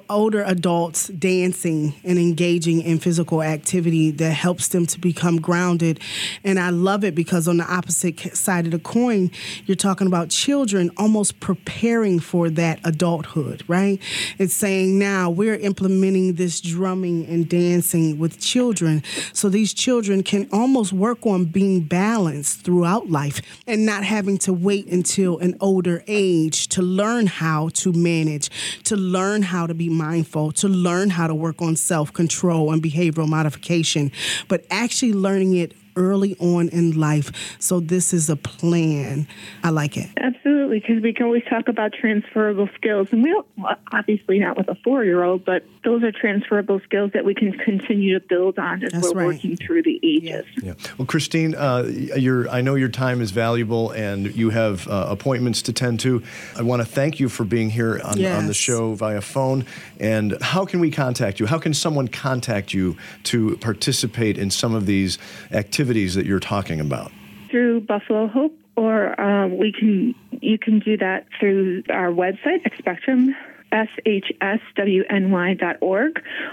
older 0.09 0.43
adults 0.43 1.09
dancing 1.09 1.95
and 2.05 2.19
engaging 2.19 2.83
in 2.83 2.99
physical 2.99 3.43
activity 3.43 4.11
that 4.13 4.33
helps 4.33 4.69
them 4.69 4.87
to 4.87 4.99
become 4.99 5.41
grounded. 5.41 6.01
And 6.45 6.59
I 6.59 6.71
love 6.71 7.05
it 7.05 7.15
because 7.15 7.49
on 7.49 7.57
the 7.57 7.65
opposite 7.65 8.37
side 8.37 8.67
of 8.67 8.73
the 8.73 8.79
coin, 8.79 9.31
you're 9.67 9.77
talking 9.77 10.07
about 10.07 10.31
children 10.31 10.91
almost 10.97 11.41
preparing 11.41 12.21
for 12.21 12.51
that 12.51 12.81
adulthood, 12.85 13.65
right? 13.67 14.01
It's 14.39 14.55
saying 14.55 14.99
now 14.99 15.31
we're 15.31 15.57
implementing 15.57 16.35
this 16.35 16.61
drumming 16.61 17.27
and 17.27 17.49
dancing 17.49 18.19
with 18.19 18.41
children 18.41 19.03
so 19.33 19.49
these 19.49 19.73
children 19.73 20.23
can 20.23 20.49
almost 20.53 20.93
work 20.93 21.27
on 21.27 21.47
being 21.47 21.81
balanced 21.81 22.63
throughout 22.63 23.11
life 23.11 23.41
and 23.67 23.87
not 23.87 24.05
having 24.05 24.39
to 24.39 24.53
wait 24.53 24.87
until 24.89 25.39
an 25.39 25.57
older 25.61 26.03
age 26.07 26.69
to 26.69 26.83
learn 26.83 27.27
how 27.27 27.69
to 27.71 27.93
manage, 27.93 28.51
to 28.85 28.97
learn 28.97 29.43
how 29.43 29.67
to 29.67 29.75
be 29.79 29.89
mindful, 29.89 30.53
to 30.53 30.69
learn 30.69 31.11
how 31.11 31.27
to 31.27 31.35
work 31.35 31.63
on 31.63 31.77
self 31.77 32.13
control 32.13 32.73
and 32.73 32.83
behavioral 32.83 33.29
modification, 33.29 34.13
but 34.49 34.67
actually 34.71 35.13
learning 35.13 35.57
it 35.57 35.73
early 35.99 36.37
on 36.39 36.69
in 36.69 36.99
life. 36.99 37.57
So, 37.59 37.81
this 37.81 38.15
is 38.15 38.31
a 38.31 38.37
plan. 38.37 39.27
I 39.63 39.71
like 39.71 39.97
it. 39.97 40.09
Absolutely, 40.17 40.81
because 40.81 41.03
we 41.03 41.13
can 41.13 41.27
always 41.27 41.45
talk 41.45 41.69
about 41.69 41.93
transferable 41.93 42.69
skills, 42.75 43.09
and 43.13 43.23
we 43.23 43.31
don't 43.31 43.47
obviously 43.93 44.39
not 44.39 44.57
with 44.57 44.69
a 44.69 44.77
four-year-old, 44.77 45.45
but 45.45 45.65
those 45.85 46.03
are 46.03 46.13
transferable 46.13 46.81
skills 46.85 47.11
that 47.15 47.25
we 47.25 47.35
can 47.35 47.53
continue 47.53 48.19
to 48.19 48.25
build 48.27 48.59
on 48.59 48.85
as 48.85 48.93
That's 48.93 49.13
we're 49.13 49.21
right. 49.21 49.27
working 49.27 49.57
through 49.57 49.83
the 49.83 49.99
ages. 50.03 50.45
Yeah. 50.63 50.75
Well, 50.97 51.07
Christine, 51.07 51.55
uh, 51.55 51.85
your, 52.17 52.49
I 52.49 52.61
know 52.61 52.75
your 52.75 52.89
time 52.89 53.21
is 53.21 53.31
valuable 53.31 53.91
and 53.93 54.35
you 54.37 54.51
have 54.51 54.87
uh, 54.87 55.07
appointments 55.09 55.63
to 55.63 55.73
tend 55.73 56.01
to. 56.01 56.23
I 56.57 56.63
want 56.63 56.83
to 56.83 56.87
thank 56.87 57.21
you 57.21 57.29
for 57.29 57.45
being 57.45 57.71
here 57.71 58.01
on, 58.05 58.25
on 58.25 58.47
the 58.47 58.55
show 58.55 58.95
via 58.95 59.21
phone. 59.21 59.65
And 59.99 60.41
how 60.43 60.65
can 60.65 60.81
we 60.81 60.91
contact 60.91 61.41
you? 61.41 61.47
How 61.47 61.59
can 61.59 61.75
someone 61.75 62.09
contact 62.09 62.75
you 62.75 62.97
to 63.25 63.57
participate 63.59 64.37
in 64.39 64.51
some 64.51 64.75
of 64.75 64.87
these 64.87 65.19
activities 65.51 65.88
that 66.15 66.27
you're 66.27 66.41
talking 66.41 66.81
about? 66.81 67.11
Through 67.51 67.83
Buffalo 67.83 68.27
Hope, 68.29 68.59
or 68.77 69.19
um, 69.21 69.59
we 69.59 69.73
can 69.73 70.15
you 70.41 70.59
can 70.59 70.79
do 70.81 70.97
that 70.99 71.27
through 71.39 71.83
our 71.91 72.11
website, 72.11 72.61
Spectrum. 72.79 73.35
shswny.org, 73.73 74.53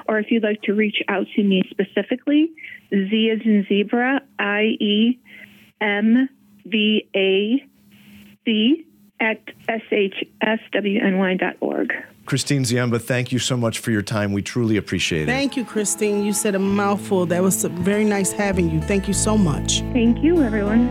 or 0.08 0.19
if 0.19 0.32
you'd 0.32 0.43
like 0.43 0.62
to 0.63 0.74
reach 0.74 1.02
out 1.08 1.26
to 1.36 1.43
me 1.43 1.62
specifically, 1.69 2.52
Z 2.91 3.30
is 3.30 3.41
in 3.45 3.65
zebra, 3.69 4.21
I 4.38 4.76
E 4.80 5.17
M 5.80 6.28
V 6.65 7.08
A 7.15 7.65
C 8.43 8.86
at 9.19 9.39
shswny.org. 9.67 10.34
Christine 12.25 12.63
Ziemba, 12.63 12.99
thank 12.99 13.32
you 13.32 13.38
so 13.38 13.56
much 13.56 13.80
for 13.80 13.91
your 13.91 14.01
time. 14.01 14.34
We 14.34 14.41
truly 14.41 14.78
appreciate 14.78 15.23
it. 15.23 15.28
Thank 15.28 15.56
you, 15.56 15.63
Christine. 15.63 16.25
You 16.25 16.34
said 16.34 16.56
a 16.56 16.60
mouthful. 16.60 17.28
That 17.28 17.43
was 17.43 17.63
very 17.63 18.04
nice 18.04 18.32
having 18.32 18.71
you. 18.71 18.82
Thank 18.82 19.08
you 19.08 19.13
so 19.13 19.38
much. 19.38 19.82
Thank 19.93 20.23
you, 20.23 20.41
everyone. 20.41 20.89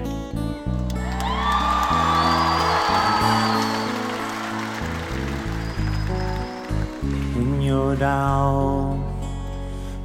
when 7.34 7.60
you're 7.60 7.96
down 7.96 9.02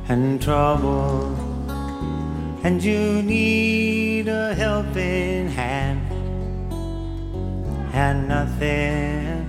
and 0.07 0.41
troubled 0.41 1.37
and 2.63 2.83
you 2.83 3.21
need 3.21 4.27
a 4.27 4.53
helping 4.55 5.47
hand 5.47 5.68
and 7.99 8.29
nothing 8.29 9.45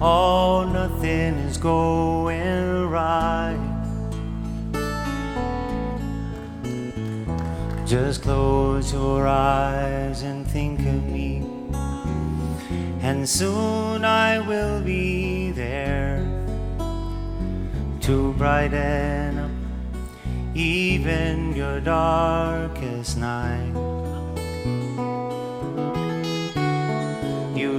oh 0.00 0.68
nothing 0.72 1.34
is 1.48 1.56
going 1.56 2.84
right 2.90 3.64
just 7.86 8.22
close 8.22 8.92
your 8.92 9.28
eyes 9.28 10.22
and 10.22 10.44
think 10.48 10.80
of 10.80 11.02
me 11.04 11.46
and 13.02 13.28
soon 13.28 14.04
I 14.04 14.40
will 14.40 14.80
be 14.80 15.52
there 15.52 16.18
to 18.00 18.32
brighten 18.32 19.38
up 19.38 19.50
even 20.56 21.54
your 21.54 21.80
darkest 21.80 23.18
night. 23.18 24.05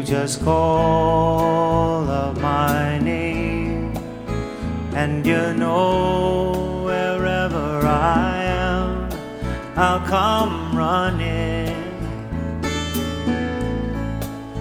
Just 0.08 0.41
call 0.41 2.10
up 2.10 2.39
my 2.39 2.98
name, 3.00 3.93
and 4.96 5.26
you 5.26 5.54
know 5.54 6.84
wherever 6.86 7.86
I 7.86 8.41
am, 8.41 9.10
I'll 9.76 10.00
come 10.08 10.78
running 10.78 11.76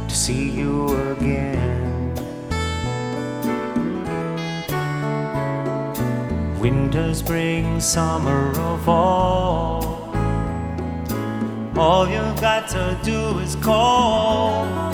to 0.09 0.15
see 0.15 0.51
you 0.51 0.89
again. 1.13 2.13
Winter, 6.59 7.15
spring, 7.15 7.79
summer, 7.79 8.49
or 8.59 8.79
fall. 8.79 10.11
All 11.77 12.09
you've 12.09 12.41
got 12.41 12.69
to 12.71 12.99
do 13.05 13.39
is 13.39 13.55
call, 13.57 14.86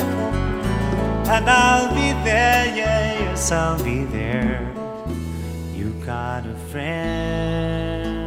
and 1.33 1.49
I'll 1.49 1.88
be 1.95 2.12
there. 2.25 2.66
Yeah, 2.77 3.18
yes, 3.21 3.51
I'll 3.53 3.83
be 3.83 4.05
there. 4.05 4.71
You 5.75 5.90
got 6.05 6.47
a 6.47 6.55
friend. 6.71 8.21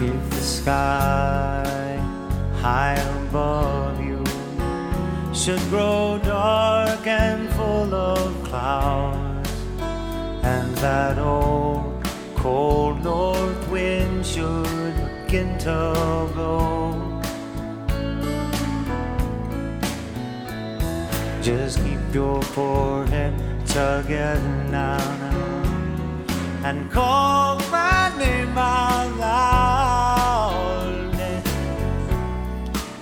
If 0.00 0.30
the 0.30 0.44
sky 0.56 2.00
high 2.62 2.94
above 2.94 4.00
you 4.00 4.24
should 5.34 5.60
grow 5.68 6.18
dark 6.24 7.06
and 7.06 7.50
full 7.50 7.92
of 7.94 8.44
clouds, 8.44 9.50
and 10.42 10.74
that 10.76 11.18
old 11.18 12.02
cold 12.36 12.77
Just 21.42 21.84
keep 21.84 22.14
your 22.14 22.40
forehead 22.40 23.34
together 23.66 24.40
now, 24.70 24.96
now 24.96 25.38
and 26.64 26.90
call 26.90 27.58
my 27.70 28.10
name 28.18 28.56
out 28.56 29.16
loud. 29.18 29.48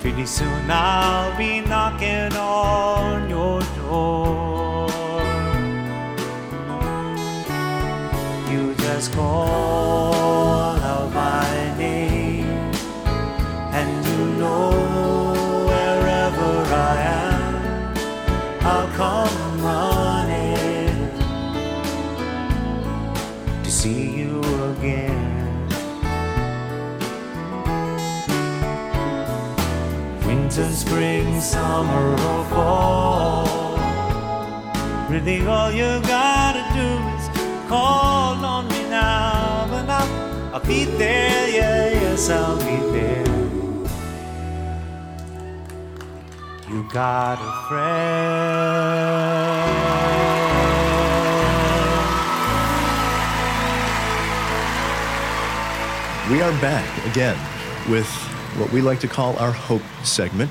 Pretty 0.01 0.27
soon 0.27 0.69
I'll 0.69 1.37
be 1.39 1.61
knocking 1.61 2.33
on 2.37 3.31
your 3.31 3.61
door. 3.77 4.89
You 8.51 8.75
just 8.75 9.13
call 9.13 10.16
Winter, 30.57 30.75
spring, 30.75 31.41
summer, 31.43 32.13
or 32.13 32.45
fall. 32.47 33.77
Really, 35.11 35.47
all 35.47 35.71
you 35.71 36.01
gotta 36.01 36.65
do 36.73 36.89
is 37.19 37.29
call 37.69 38.43
on 38.43 38.67
me 38.69 38.89
now, 38.89 39.69
and 39.71 39.93
I'll, 39.93 40.55
I'll 40.55 40.65
be 40.65 40.85
there. 40.85 41.49
Yeah, 41.51 41.91
yes, 41.91 42.31
I'll 42.31 42.57
be 42.57 42.79
there. 42.97 43.27
You 46.71 46.89
got 46.91 47.39
a 47.39 47.53
friend. 47.69 48.17
We 56.33 56.41
are 56.41 56.61
back 56.63 57.07
again 57.07 57.37
with 57.91 58.09
what 58.59 58.73
we 58.73 58.81
like 58.81 59.01
to 59.01 59.09
call 59.09 59.37
our 59.39 59.53
Hope 59.53 59.83
segment. 60.03 60.51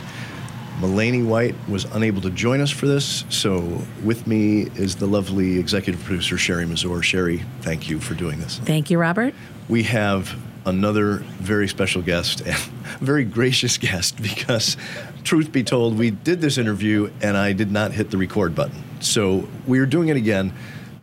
Malene 0.80 1.26
White 1.26 1.56
was 1.70 1.86
unable 1.86 2.22
to 2.22 2.30
join 2.30 2.60
us 2.60 2.70
for 2.70 2.86
this, 2.86 3.24
so 3.30 3.82
with 4.04 4.28
me 4.28 4.64
is 4.76 4.98
the 4.98 5.08
lovely 5.08 5.58
executive 5.58 6.04
producer, 6.04 6.38
Sherry 6.38 6.66
Mazur. 6.66 7.02
Sherry, 7.02 7.44
thank 7.62 7.90
you 7.90 8.00
for 8.00 8.14
doing 8.14 8.40
this. 8.40 8.60
Thank 8.60 8.92
you, 8.92 9.00
Robert. 9.00 9.34
We 9.70 9.84
have 9.84 10.38
another 10.66 11.18
very 11.40 11.68
special 11.68 12.02
guest 12.02 12.42
and 12.42 12.50
a 12.50 12.58
very 13.00 13.24
gracious 13.24 13.78
guest 13.78 14.22
because, 14.22 14.76
truth 15.24 15.52
be 15.52 15.64
told, 15.64 15.98
we 15.98 16.12
did 16.12 16.42
this 16.42 16.58
interview 16.58 17.10
and 17.22 17.38
I 17.38 17.54
did 17.54 17.72
not 17.72 17.94
hit 17.94 18.12
the 18.12 18.18
record 18.18 18.54
button. 18.54 18.84
So 19.00 19.48
we 19.66 19.80
are 19.80 19.86
doing 19.86 20.10
it 20.10 20.18
again. 20.18 20.54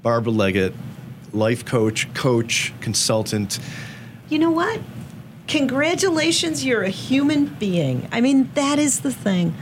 Barbara 0.02 0.32
Leggett, 0.32 0.74
life 1.32 1.64
coach, 1.64 2.12
coach, 2.12 2.72
consultant. 2.80 3.58
You 4.28 4.38
know 4.38 4.50
what? 4.50 4.80
Congratulations, 5.52 6.64
you're 6.64 6.82
a 6.82 6.88
human 6.88 7.44
being. 7.44 8.08
I 8.10 8.22
mean, 8.22 8.50
that 8.54 8.78
is 8.78 9.00
the 9.00 9.12
thing. 9.12 9.54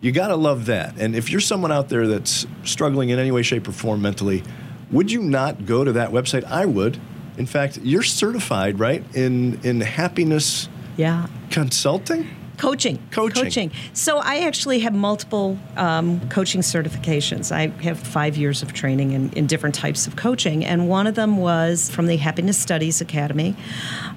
You 0.00 0.10
got 0.10 0.28
to 0.28 0.36
love 0.36 0.66
that. 0.66 0.98
And 0.98 1.14
if 1.14 1.30
you're 1.30 1.40
someone 1.40 1.70
out 1.70 1.90
there 1.90 2.08
that's 2.08 2.44
struggling 2.64 3.10
in 3.10 3.20
any 3.20 3.30
way, 3.30 3.42
shape, 3.42 3.68
or 3.68 3.72
form 3.72 4.02
mentally, 4.02 4.42
would 4.90 5.12
you 5.12 5.22
not 5.22 5.64
go 5.64 5.84
to 5.84 5.92
that 5.92 6.10
website? 6.10 6.42
I 6.42 6.66
would. 6.66 6.98
In 7.38 7.46
fact, 7.46 7.78
you're 7.84 8.02
certified, 8.02 8.80
right, 8.80 9.04
in, 9.14 9.60
in 9.62 9.80
happiness 9.80 10.68
Yeah. 10.96 11.26
consulting? 11.50 12.28
Coaching. 12.58 13.02
Coaching. 13.10 13.72
So 13.92 14.18
I 14.18 14.40
actually 14.40 14.80
have 14.80 14.94
multiple 14.94 15.58
um, 15.76 16.28
coaching 16.28 16.60
certifications. 16.60 17.50
I 17.50 17.68
have 17.82 17.98
five 17.98 18.36
years 18.36 18.62
of 18.62 18.72
training 18.72 19.12
in, 19.12 19.32
in 19.32 19.48
different 19.48 19.74
types 19.74 20.06
of 20.06 20.14
coaching, 20.14 20.64
and 20.64 20.88
one 20.88 21.08
of 21.08 21.16
them 21.16 21.38
was 21.38 21.90
from 21.90 22.06
the 22.06 22.16
Happiness 22.16 22.56
Studies 22.56 23.00
Academy 23.00 23.56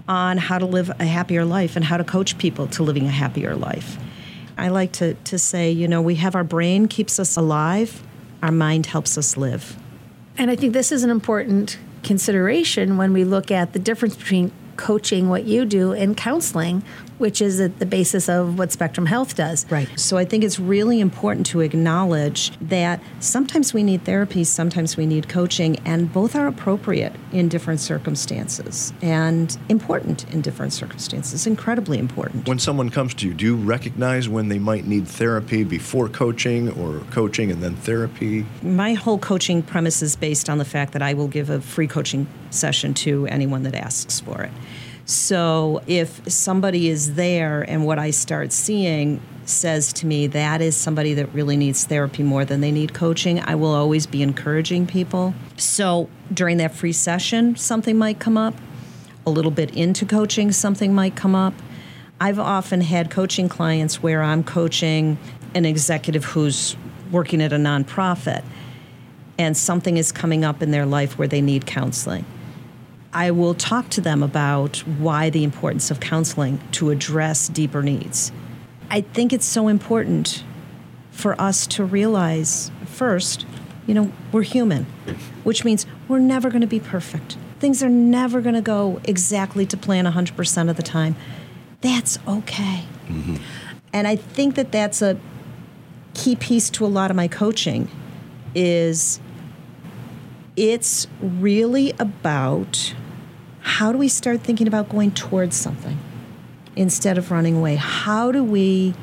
on 0.07 0.37
how 0.37 0.59
to 0.59 0.65
live 0.65 0.91
a 0.99 1.05
happier 1.05 1.43
life 1.43 1.75
and 1.75 1.83
how 1.83 1.97
to 1.97 2.03
coach 2.03 2.37
people 2.37 2.67
to 2.67 2.83
living 2.83 3.07
a 3.07 3.11
happier 3.11 3.55
life. 3.55 3.97
I 4.57 4.67
like 4.67 4.91
to, 4.93 5.15
to 5.15 5.39
say, 5.39 5.71
you 5.71 5.87
know, 5.87 6.01
we 6.01 6.15
have 6.15 6.35
our 6.35 6.43
brain 6.43 6.87
keeps 6.87 7.19
us 7.19 7.35
alive, 7.35 8.03
our 8.43 8.51
mind 8.51 8.85
helps 8.85 9.17
us 9.17 9.37
live. 9.37 9.75
And 10.37 10.51
I 10.51 10.55
think 10.55 10.73
this 10.73 10.91
is 10.91 11.03
an 11.03 11.09
important 11.09 11.79
consideration 12.03 12.97
when 12.97 13.11
we 13.11 13.23
look 13.23 13.49
at 13.49 13.73
the 13.73 13.79
difference 13.79 14.15
between 14.15 14.51
coaching, 14.77 15.29
what 15.29 15.45
you 15.45 15.65
do, 15.65 15.93
in 15.93 16.15
counseling, 16.15 16.83
which 17.17 17.41
is 17.41 17.59
at 17.59 17.79
the 17.79 17.85
basis 17.85 18.29
of 18.29 18.57
what 18.57 18.71
Spectrum 18.71 19.05
Health 19.05 19.35
does. 19.35 19.69
Right. 19.71 19.87
So 19.99 20.17
I 20.17 20.25
think 20.25 20.43
it's 20.43 20.59
really 20.59 20.99
important 20.99 21.45
to 21.47 21.61
acknowledge 21.61 22.51
that 22.59 23.01
sometimes 23.19 23.73
we 23.73 23.83
need 23.83 24.03
therapy, 24.03 24.43
sometimes 24.43 24.97
we 24.97 25.05
need 25.05 25.29
coaching, 25.29 25.77
and 25.85 26.11
both 26.11 26.35
are 26.35 26.47
appropriate 26.47 27.13
in 27.31 27.49
different 27.49 27.79
circumstances 27.79 28.93
and 29.01 29.57
important 29.69 30.31
in 30.33 30.41
different 30.41 30.73
circumstances, 30.73 31.47
incredibly 31.47 31.97
important. 31.97 32.47
When 32.47 32.59
someone 32.59 32.89
comes 32.89 33.13
to 33.15 33.27
you, 33.27 33.33
do 33.33 33.45
you 33.45 33.55
recognize 33.55 34.27
when 34.29 34.49
they 34.49 34.59
might 34.59 34.85
need 34.85 35.07
therapy 35.07 35.63
before 35.63 36.09
coaching 36.09 36.69
or 36.71 36.99
coaching 37.11 37.51
and 37.51 37.61
then 37.61 37.75
therapy? 37.75 38.45
My 38.61 38.93
whole 38.93 39.17
coaching 39.17 39.61
premise 39.63 40.01
is 40.01 40.15
based 40.15 40.49
on 40.49 40.57
the 40.57 40.65
fact 40.65 40.93
that 40.93 41.01
I 41.01 41.13
will 41.13 41.27
give 41.27 41.49
a 41.49 41.61
free 41.61 41.87
coaching 41.87 42.27
session 42.49 42.93
to 42.93 43.27
anyone 43.27 43.63
that 43.63 43.75
asks 43.75 44.19
for 44.19 44.41
it. 44.41 44.51
So 45.05 45.83
if 45.85 46.27
somebody 46.31 46.89
is 46.89 47.13
there 47.13 47.61
and 47.61 47.85
what 47.85 47.99
I 47.99 48.09
start 48.09 48.51
seeing 48.51 49.21
says 49.45 49.93
to 49.93 50.07
me 50.07 50.25
that 50.25 50.59
is 50.61 50.75
somebody 50.75 51.13
that 51.13 51.31
really 51.31 51.55
needs 51.55 51.85
therapy 51.85 52.23
more 52.23 52.43
than 52.43 52.61
they 52.61 52.71
need 52.71 52.95
coaching, 52.95 53.39
I 53.39 53.53
will 53.53 53.73
always 53.73 54.07
be 54.07 54.23
encouraging 54.23 54.87
people. 54.87 55.35
So 55.57 56.09
during 56.33 56.57
that 56.57 56.73
free 56.73 56.91
session, 56.91 57.55
something 57.55 57.97
might 57.97 58.19
come 58.19 58.37
up. 58.37 58.55
A 59.27 59.29
little 59.29 59.51
bit 59.51 59.75
into 59.75 60.05
coaching, 60.05 60.51
something 60.51 60.93
might 60.93 61.15
come 61.15 61.35
up. 61.35 61.53
I've 62.19 62.39
often 62.39 62.81
had 62.81 63.11
coaching 63.11 63.47
clients 63.49 64.01
where 64.01 64.23
I'm 64.23 64.43
coaching 64.43 65.17
an 65.53 65.65
executive 65.65 66.25
who's 66.25 66.75
working 67.11 67.41
at 67.41 67.53
a 67.53 67.57
nonprofit 67.57 68.43
and 69.37 69.55
something 69.55 69.97
is 69.97 70.11
coming 70.11 70.43
up 70.45 70.63
in 70.63 70.71
their 70.71 70.85
life 70.85 71.17
where 71.17 71.27
they 71.27 71.41
need 71.41 71.65
counseling. 71.65 72.25
I 73.15 73.31
will 73.31 73.53
talk 73.53 73.89
to 73.91 74.01
them 74.01 74.21
about 74.21 74.79
why 74.79 75.29
the 75.29 75.45
importance 75.45 75.89
of 75.89 76.01
counseling 76.01 76.59
to 76.73 76.89
address 76.89 77.47
deeper 77.47 77.81
needs. 77.81 78.33
I 78.91 79.01
think 79.01 79.31
it's 79.31 79.45
so 79.45 79.69
important 79.69 80.43
for 81.11 81.39
us 81.39 81.65
to 81.67 81.85
realize 81.85 82.71
first, 82.85 83.45
you 83.87 83.93
know, 83.93 84.11
we're 84.33 84.41
human, 84.41 84.83
which 85.45 85.63
means 85.63 85.85
we're 86.09 86.19
never 86.19 86.49
going 86.49 86.59
to 86.59 86.67
be 86.67 86.81
perfect. 86.81 87.37
Things 87.59 87.81
are 87.81 87.89
never 87.89 88.41
going 88.41 88.53
to 88.53 88.61
go 88.61 88.99
exactly 89.05 89.65
to 89.65 89.77
plan 89.77 90.03
100% 90.03 90.69
of 90.69 90.75
the 90.75 90.83
time. 90.83 91.15
That's 91.79 92.19
okay. 92.27 92.83
Mm-hmm. 93.07 93.37
And 93.93 94.09
I 94.09 94.17
think 94.17 94.55
that 94.55 94.73
that's 94.73 95.01
a 95.01 95.17
key 96.15 96.35
piece 96.35 96.69
to 96.71 96.85
a 96.85 96.87
lot 96.87 97.11
of 97.11 97.15
my 97.15 97.29
coaching 97.29 97.89
is 98.53 99.21
it's 100.57 101.07
really 101.21 101.93
about 101.97 102.93
how 103.65 103.91
do 103.91 103.97
we 103.97 104.07
start 104.07 104.41
thinking 104.41 104.67
about 104.67 104.89
going 104.89 105.09
towards 105.09 105.55
something 105.55 105.97
instead 106.75 107.17
of 107.17 107.31
running 107.31 107.57
away? 107.57 107.75
How 107.75 108.31
do 108.31 108.43
we 108.43 108.93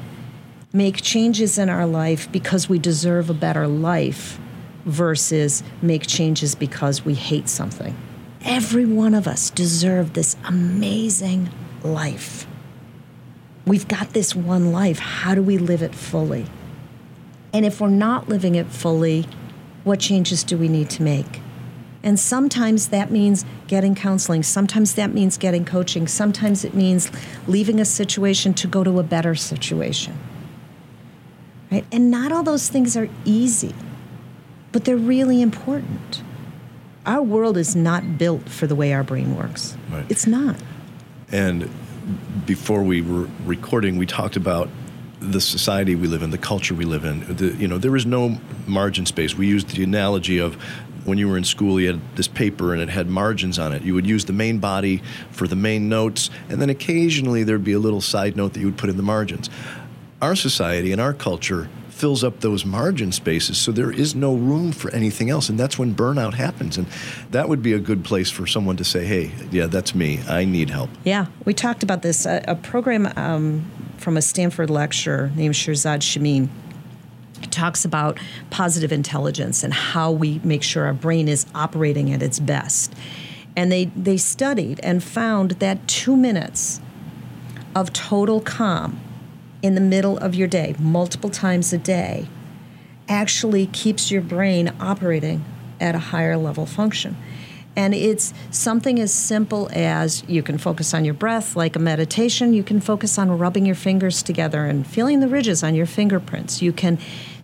make 0.72 1.02
changes 1.02 1.58
in 1.58 1.68
our 1.68 1.84
life 1.84 2.30
because 2.30 2.68
we 2.68 2.78
deserve 2.78 3.28
a 3.28 3.34
better 3.34 3.66
life 3.66 4.38
versus 4.84 5.64
make 5.82 6.06
changes 6.06 6.54
because 6.54 7.04
we 7.04 7.14
hate 7.14 7.48
something? 7.48 7.96
Every 8.44 8.86
one 8.86 9.14
of 9.14 9.26
us 9.26 9.50
deserve 9.50 10.12
this 10.12 10.36
amazing 10.44 11.50
life. 11.82 12.46
We've 13.66 13.88
got 13.88 14.12
this 14.12 14.34
one 14.34 14.70
life. 14.70 15.00
How 15.00 15.34
do 15.34 15.42
we 15.42 15.58
live 15.58 15.82
it 15.82 15.94
fully? 15.94 16.46
And 17.52 17.66
if 17.66 17.80
we're 17.80 17.88
not 17.88 18.28
living 18.28 18.54
it 18.54 18.68
fully, 18.68 19.26
what 19.82 19.98
changes 19.98 20.44
do 20.44 20.56
we 20.56 20.68
need 20.68 20.88
to 20.90 21.02
make? 21.02 21.40
And 22.02 22.18
sometimes 22.18 22.88
that 22.88 23.10
means 23.10 23.44
getting 23.68 23.94
counseling. 23.94 24.42
Sometimes 24.42 24.94
that 24.94 25.14
means 25.14 25.38
getting 25.38 25.64
coaching. 25.64 26.08
Sometimes 26.08 26.64
it 26.64 26.74
means 26.74 27.10
leaving 27.46 27.78
a 27.78 27.84
situation 27.84 28.54
to 28.54 28.66
go 28.66 28.82
to 28.82 28.98
a 28.98 29.02
better 29.02 29.34
situation. 29.34 30.18
Right? 31.70 31.86
And 31.92 32.10
not 32.10 32.32
all 32.32 32.42
those 32.42 32.68
things 32.68 32.96
are 32.96 33.08
easy, 33.24 33.74
but 34.72 34.84
they're 34.84 34.96
really 34.96 35.40
important. 35.40 36.22
Our 37.06 37.22
world 37.22 37.56
is 37.56 37.74
not 37.74 38.18
built 38.18 38.48
for 38.48 38.66
the 38.66 38.74
way 38.74 38.92
our 38.92 39.02
brain 39.02 39.36
works. 39.36 39.76
Right. 39.90 40.04
It's 40.08 40.26
not. 40.26 40.56
And 41.30 41.70
before 42.46 42.82
we 42.82 43.00
were 43.00 43.28
recording, 43.44 43.96
we 43.96 44.06
talked 44.06 44.36
about 44.36 44.68
the 45.20 45.40
society 45.40 45.94
we 45.94 46.08
live 46.08 46.22
in, 46.22 46.30
the 46.30 46.38
culture 46.38 46.74
we 46.74 46.84
live 46.84 47.04
in. 47.04 47.20
The, 47.36 47.54
you 47.54 47.68
know, 47.68 47.78
there 47.78 47.94
is 47.96 48.04
no 48.04 48.38
margin 48.66 49.06
space. 49.06 49.36
We 49.36 49.46
used 49.46 49.68
the 49.68 49.84
analogy 49.84 50.38
of 50.38 50.62
when 51.04 51.18
you 51.18 51.28
were 51.28 51.36
in 51.36 51.44
school, 51.44 51.80
you 51.80 51.88
had 51.88 52.16
this 52.16 52.28
paper 52.28 52.72
and 52.72 52.82
it 52.82 52.88
had 52.88 53.08
margins 53.08 53.58
on 53.58 53.72
it. 53.72 53.82
You 53.82 53.94
would 53.94 54.06
use 54.06 54.24
the 54.24 54.32
main 54.32 54.58
body 54.58 55.02
for 55.30 55.46
the 55.46 55.56
main 55.56 55.88
notes, 55.88 56.30
and 56.48 56.60
then 56.60 56.70
occasionally 56.70 57.42
there'd 57.44 57.64
be 57.64 57.72
a 57.72 57.78
little 57.78 58.00
side 58.00 58.36
note 58.36 58.52
that 58.54 58.60
you 58.60 58.66
would 58.66 58.78
put 58.78 58.90
in 58.90 58.96
the 58.96 59.02
margins. 59.02 59.50
Our 60.20 60.36
society 60.36 60.92
and 60.92 61.00
our 61.00 61.12
culture 61.12 61.68
fills 61.90 62.24
up 62.24 62.40
those 62.40 62.64
margin 62.64 63.12
spaces 63.12 63.56
so 63.56 63.70
there 63.70 63.92
is 63.92 64.12
no 64.12 64.34
room 64.34 64.72
for 64.72 64.90
anything 64.92 65.30
else 65.30 65.48
and 65.48 65.60
that's 65.60 65.78
when 65.78 65.94
burnout 65.94 66.34
happens 66.34 66.76
and 66.76 66.84
that 67.30 67.48
would 67.48 67.62
be 67.62 67.74
a 67.74 67.78
good 67.78 68.04
place 68.04 68.28
for 68.28 68.44
someone 68.44 68.76
to 68.76 68.82
say 68.82 69.04
hey 69.04 69.30
yeah 69.52 69.66
that's 69.66 69.94
me 69.94 70.18
i 70.26 70.44
need 70.44 70.68
help 70.68 70.90
Yeah, 71.04 71.26
we 71.44 71.54
talked 71.54 71.84
about 71.84 72.02
this. 72.02 72.26
A, 72.26 72.42
a 72.48 72.56
program 72.56 73.12
um, 73.14 73.70
from 73.98 74.16
a 74.16 74.22
Stanford 74.22 74.68
lecturer 74.68 75.30
named 75.36 75.54
Shirzad 75.54 76.02
Chamine 76.02 76.48
talks 77.50 77.84
about 77.84 78.18
positive 78.50 78.92
intelligence 78.92 79.62
and 79.62 79.72
how 79.72 80.10
we 80.10 80.40
make 80.44 80.62
sure 80.62 80.84
our 80.86 80.92
brain 80.92 81.28
is 81.28 81.46
operating 81.54 82.12
at 82.12 82.22
its 82.22 82.38
best. 82.38 82.94
And 83.56 83.70
they, 83.70 83.86
they 83.96 84.16
studied 84.16 84.80
and 84.82 85.02
found 85.02 85.52
that 85.52 85.86
two 85.86 86.16
minutes 86.16 86.80
of 87.74 87.92
total 87.92 88.40
calm 88.40 89.00
in 89.62 89.74
the 89.74 89.80
middle 89.80 90.18
of 90.18 90.34
your 90.34 90.48
day, 90.48 90.74
multiple 90.78 91.30
times 91.30 91.72
a 91.72 91.78
day, 91.78 92.26
actually 93.08 93.66
keeps 93.66 94.10
your 94.10 94.22
brain 94.22 94.72
operating 94.80 95.44
at 95.80 95.94
a 95.94 95.98
higher 95.98 96.36
level 96.36 96.66
function. 96.66 97.16
And 97.74 97.94
it's 97.94 98.34
something 98.50 99.00
as 99.00 99.12
simple 99.14 99.70
as 99.72 100.22
you 100.28 100.42
can 100.42 100.58
focus 100.58 100.92
on 100.92 101.06
your 101.06 101.14
breath, 101.14 101.56
like 101.56 101.74
a 101.74 101.78
meditation. 101.78 102.52
You 102.52 102.62
can 102.62 102.80
focus 102.80 103.18
on 103.18 103.38
rubbing 103.38 103.64
your 103.64 103.74
fingers 103.74 104.22
together 104.22 104.66
and 104.66 104.86
feeling 104.86 105.20
the 105.20 105.28
ridges 105.28 105.62
on 105.62 105.74
your 105.74 105.86
fingerprints. 105.86 106.60
You 106.60 106.72
can 106.72 106.98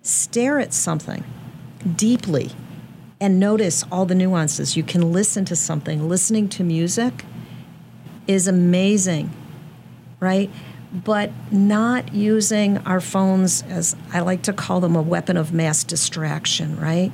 stare 0.08 0.58
at 0.58 0.72
something 0.72 1.24
deeply 1.96 2.52
and 3.20 3.40
notice 3.40 3.84
all 3.90 4.06
the 4.06 4.14
nuances. 4.14 4.76
You 4.76 4.82
can 4.82 5.12
listen 5.12 5.44
to 5.46 5.56
something. 5.56 6.08
Listening 6.08 6.48
to 6.50 6.64
music 6.64 7.24
is 8.26 8.46
amazing, 8.46 9.30
right? 10.20 10.50
But 10.92 11.30
not 11.52 12.14
using 12.14 12.78
our 12.78 13.00
phones 13.00 13.62
as 13.62 13.96
I 14.12 14.20
like 14.20 14.42
to 14.42 14.52
call 14.52 14.80
them 14.80 14.96
a 14.96 15.02
weapon 15.02 15.36
of 15.36 15.52
mass 15.52 15.84
distraction, 15.84 16.78
right? 16.78 17.12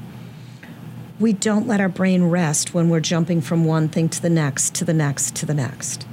we 1.20 1.33
don't 1.33 1.66
let 1.66 1.80
our 1.80 1.88
brain 1.88 2.24
rest 2.24 2.74
when 2.74 2.88
we're 2.88 3.00
jumping 3.00 3.40
from 3.40 3.64
one 3.64 3.88
thing 3.88 4.09
to 4.09 4.20
the 4.20 4.30
next, 4.30 4.74
to 4.74 4.85
the 4.85 4.94
next, 4.94 5.35
to 5.37 5.46
the 5.46 5.54
next. 5.54 6.07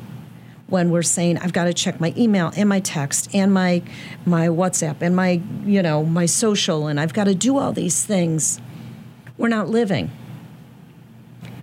When 0.72 0.90
we're 0.90 1.04
saying, 1.04 1.38
I've 1.38 1.52
got 1.52 1.66
to 1.66 1.74
check 1.74 2.00
my 2.00 2.14
email 2.18 2.52
and 2.56 2.68
my 2.70 2.80
text 2.80 3.36
and 3.36 3.54
my 3.54 3.84
my 4.26 4.48
WhatsApp 4.48 5.02
and 5.02 5.16
my, 5.16 5.42
you 5.66 5.82
know, 5.82 6.04
my 6.06 6.26
social 6.26 6.88
and 6.88 6.98
I've 6.98 7.14
got 7.14 7.26
to 7.26 7.36
do 7.36 7.58
all 7.58 7.74
these 7.74 8.06
things. 8.06 8.60
We're 9.38 9.50
not 9.50 9.68
living. 9.68 10.12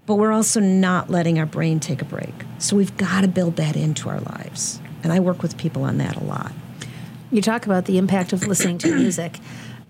But 0.05 0.16
we're 0.16 0.33
also 0.33 0.61
not 0.61 1.11
letting 1.11 1.38
our 1.38 1.47
brain 1.47 1.81
take 1.81 2.03
a 2.03 2.05
break. 2.05 2.35
So 2.59 2.77
we've 2.77 2.97
got 2.97 3.23
to 3.23 3.29
build 3.29 3.57
that 3.57 3.77
into 3.77 4.09
our 4.11 4.21
lives. 4.21 4.81
And 5.03 5.12
I 5.12 5.21
work 5.21 5.42
with 5.42 5.57
people 5.57 5.85
on 5.85 5.99
that 5.99 6.16
a 6.16 6.25
lot. 6.25 6.53
You 7.31 7.42
talk 7.42 7.66
about 7.66 7.87
the 7.87 7.99
impact 7.99 8.33
of 8.33 8.47
listening 8.47 8.79
to 8.79 8.94
music. 8.94 9.38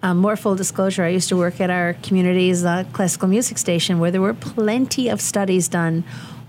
Um, 0.02 0.18
more 0.18 0.36
full 0.36 0.54
disclosure, 0.54 1.02
I 1.02 1.08
used 1.08 1.28
to 1.30 1.36
work 1.36 1.60
at 1.60 1.70
our 1.70 1.94
community's 2.02 2.64
uh, 2.64 2.84
classical 2.92 3.26
music 3.26 3.58
station 3.58 3.98
where 3.98 4.12
there 4.12 4.20
were 4.20 4.34
plenty 4.34 5.08
of 5.08 5.20
studies 5.20 5.66
done 5.66 6.04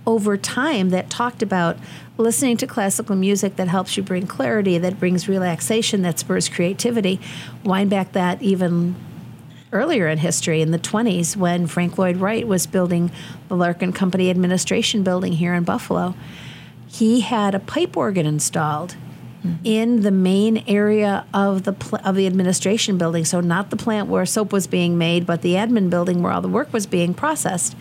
over 0.09 0.37
time 0.37 0.89
that 0.89 1.07
talked 1.07 1.43
about 1.43 1.77
listening 2.17 2.57
to 2.57 2.65
classical 2.65 3.15
music 3.15 3.57
that 3.57 3.67
helps 3.67 3.95
you 3.95 4.01
bring 4.01 4.25
clarity, 4.25 4.79
that 4.79 4.99
brings 4.99 5.29
relaxation, 5.29 6.01
that 6.01 6.17
spurs 6.17 6.49
creativity. 6.49 7.21
Wind 7.63 7.91
back 7.91 8.13
that 8.13 8.41
even 8.41 8.95
earlier 9.71 10.07
in 10.07 10.17
history 10.17 10.63
in 10.63 10.71
the 10.71 10.79
20s 10.79 11.37
when 11.37 11.67
Frank 11.67 11.99
Lloyd 11.99 12.17
Wright 12.17 12.47
was 12.47 12.65
building 12.65 13.11
the 13.49 13.55
Larkin 13.55 13.93
Company 13.93 14.31
Administration 14.31 15.03
building 15.03 15.33
here 15.33 15.53
in 15.53 15.63
Buffalo. 15.63 16.15
He 16.87 17.21
had 17.21 17.53
a 17.53 17.59
pipe 17.59 17.95
organ 17.95 18.25
installed 18.25 18.93
hmm. 19.43 19.53
in 19.63 20.01
the 20.01 20.09
main 20.09 20.63
area 20.67 21.23
of 21.35 21.65
the 21.65 21.73
pl- 21.73 21.99
of 22.03 22.15
the 22.15 22.25
administration 22.25 22.97
building, 22.97 23.25
so 23.25 23.41
not 23.41 23.69
the 23.69 23.77
plant 23.77 24.09
where 24.09 24.25
soap 24.25 24.51
was 24.51 24.65
being 24.65 24.97
made, 24.97 25.27
but 25.27 25.43
the 25.43 25.53
admin 25.53 25.91
building 25.91 26.23
where 26.23 26.31
all 26.31 26.41
the 26.41 26.47
work 26.47 26.73
was 26.73 26.87
being 26.87 27.13
processed. 27.13 27.77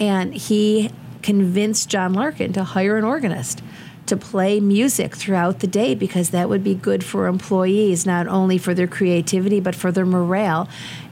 And 0.00 0.34
he 0.34 0.90
convinced 1.22 1.88
John 1.88 2.12
Larkin 2.12 2.52
to 2.52 2.64
hire 2.64 2.96
an 2.96 3.04
organist 3.04 3.62
to 4.06 4.16
play 4.16 4.60
music 4.60 5.14
throughout 5.16 5.60
the 5.60 5.66
day 5.66 5.94
because 5.94 6.30
that 6.30 6.48
would 6.48 6.64
be 6.64 6.74
good 6.74 7.04
for 7.04 7.26
employees, 7.26 8.04
not 8.04 8.26
only 8.26 8.58
for 8.58 8.74
their 8.74 8.88
creativity 8.88 9.60
but 9.60 9.74
for 9.74 9.92
their 9.92 10.06
morale. 10.06 10.68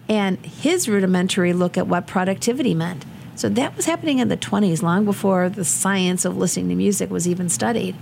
And 0.09 0.45
his 0.45 0.89
rudimentary 0.89 1.53
look 1.53 1.79
at 1.79 1.87
what 1.87 2.07
productivity 2.07 2.75
meant. 2.75 3.05
So 3.37 3.49
that 3.49 3.77
was 3.77 3.87
happening 3.87 4.19
in 4.19 4.29
the 4.29 4.37
20s, 4.37 4.83
long 4.83 5.05
before 5.05 5.49
the 5.49 5.65
science 5.65 6.25
of 6.25 6.37
listening 6.37 6.69
to 6.69 6.75
music 6.75 7.11
was 7.11 7.27
even 7.27 7.49
studied. 7.49 7.95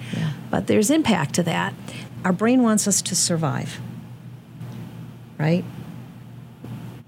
But 0.51 0.67
there's 0.67 0.91
impact 0.91 1.35
to 1.35 1.43
that. 1.45 1.75
Our 2.25 2.33
brain 2.33 2.63
wants 2.63 2.89
us 2.89 3.01
to 3.03 3.15
survive, 3.15 3.79
right? 5.39 5.65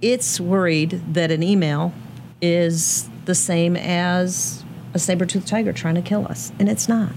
It's 0.01 0.39
worried 0.39 1.03
that 1.15 1.31
an 1.31 1.43
email 1.43 1.93
is 2.41 3.09
the 3.25 3.35
same 3.35 3.75
as 3.77 4.60
a 4.95 4.99
saber 4.99 5.27
toothed 5.27 5.47
tiger 5.49 5.73
trying 5.73 5.95
to 5.95 6.03
kill 6.03 6.27
us, 6.27 6.53
and 6.59 6.69
it's 6.69 6.89
not. 6.89 7.13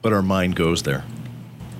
but 0.00 0.12
our 0.12 0.22
mind 0.22 0.56
goes 0.56 0.82
there 0.82 1.04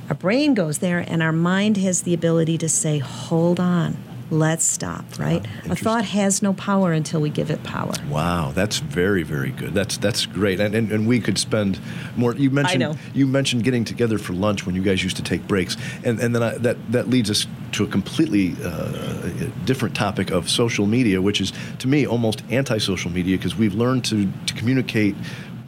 Our 0.09 0.15
brain 0.15 0.55
goes 0.55 0.79
there, 0.79 0.99
and 0.99 1.23
our 1.23 1.33
mind 1.33 1.77
has 1.79 2.03
the 2.03 2.13
ability 2.15 2.59
to 2.59 2.69
say, 2.69 2.99
hold 2.99 3.59
on, 3.59 3.97
let's 4.31 4.65
stop, 4.65 5.05
right? 5.19 5.45
a 5.69 5.77
thought 5.77 6.05
has 6.05 6.43
no 6.43 6.53
power 6.53 6.93
until 6.93 7.21
we 7.21 7.31
give 7.31 7.51
it 7.51 7.63
power. 7.63 7.93
Wow, 8.09 8.53
that's 8.55 8.79
very, 8.79 9.23
very 9.23 9.51
good. 9.51 9.75
That's 9.75 9.97
that's 9.97 10.27
great, 10.27 10.61
and 10.61 10.75
and, 10.75 10.93
and 10.93 11.07
we 11.07 11.21
could 11.21 11.39
spend 11.39 11.81
more. 12.17 12.35
You 12.35 12.51
mentioned 12.51 12.81
know. 12.81 12.97
you 13.15 13.27
mentioned 13.27 13.65
getting 13.65 13.85
together 13.85 14.19
for 14.19 14.33
lunch 14.33 14.67
when 14.67 14.75
you 14.75 14.83
guys 14.83 15.03
used 15.03 15.17
to 15.17 15.23
take 15.23 15.47
breaks, 15.47 15.77
and 16.05 16.21
and 16.21 16.35
then 16.35 16.43
I, 16.43 16.59
that 16.59 16.93
that 16.93 17.09
leads 17.09 17.31
us 17.31 17.47
to 17.73 17.85
a 17.85 17.87
completely 17.87 18.55
uh, 18.63 19.31
different 19.65 19.95
topic 19.95 20.31
of 20.31 20.51
social 20.51 20.87
media, 20.87 21.23
which 21.23 21.41
is 21.41 21.53
to 21.79 21.89
me 21.89 22.07
almost 22.07 22.43
anti-social 22.51 23.11
media 23.11 23.37
because 23.37 23.57
we've 23.57 23.75
learned 23.75 24.05
to 24.07 24.31
to 24.47 24.55
communicate 24.55 25.15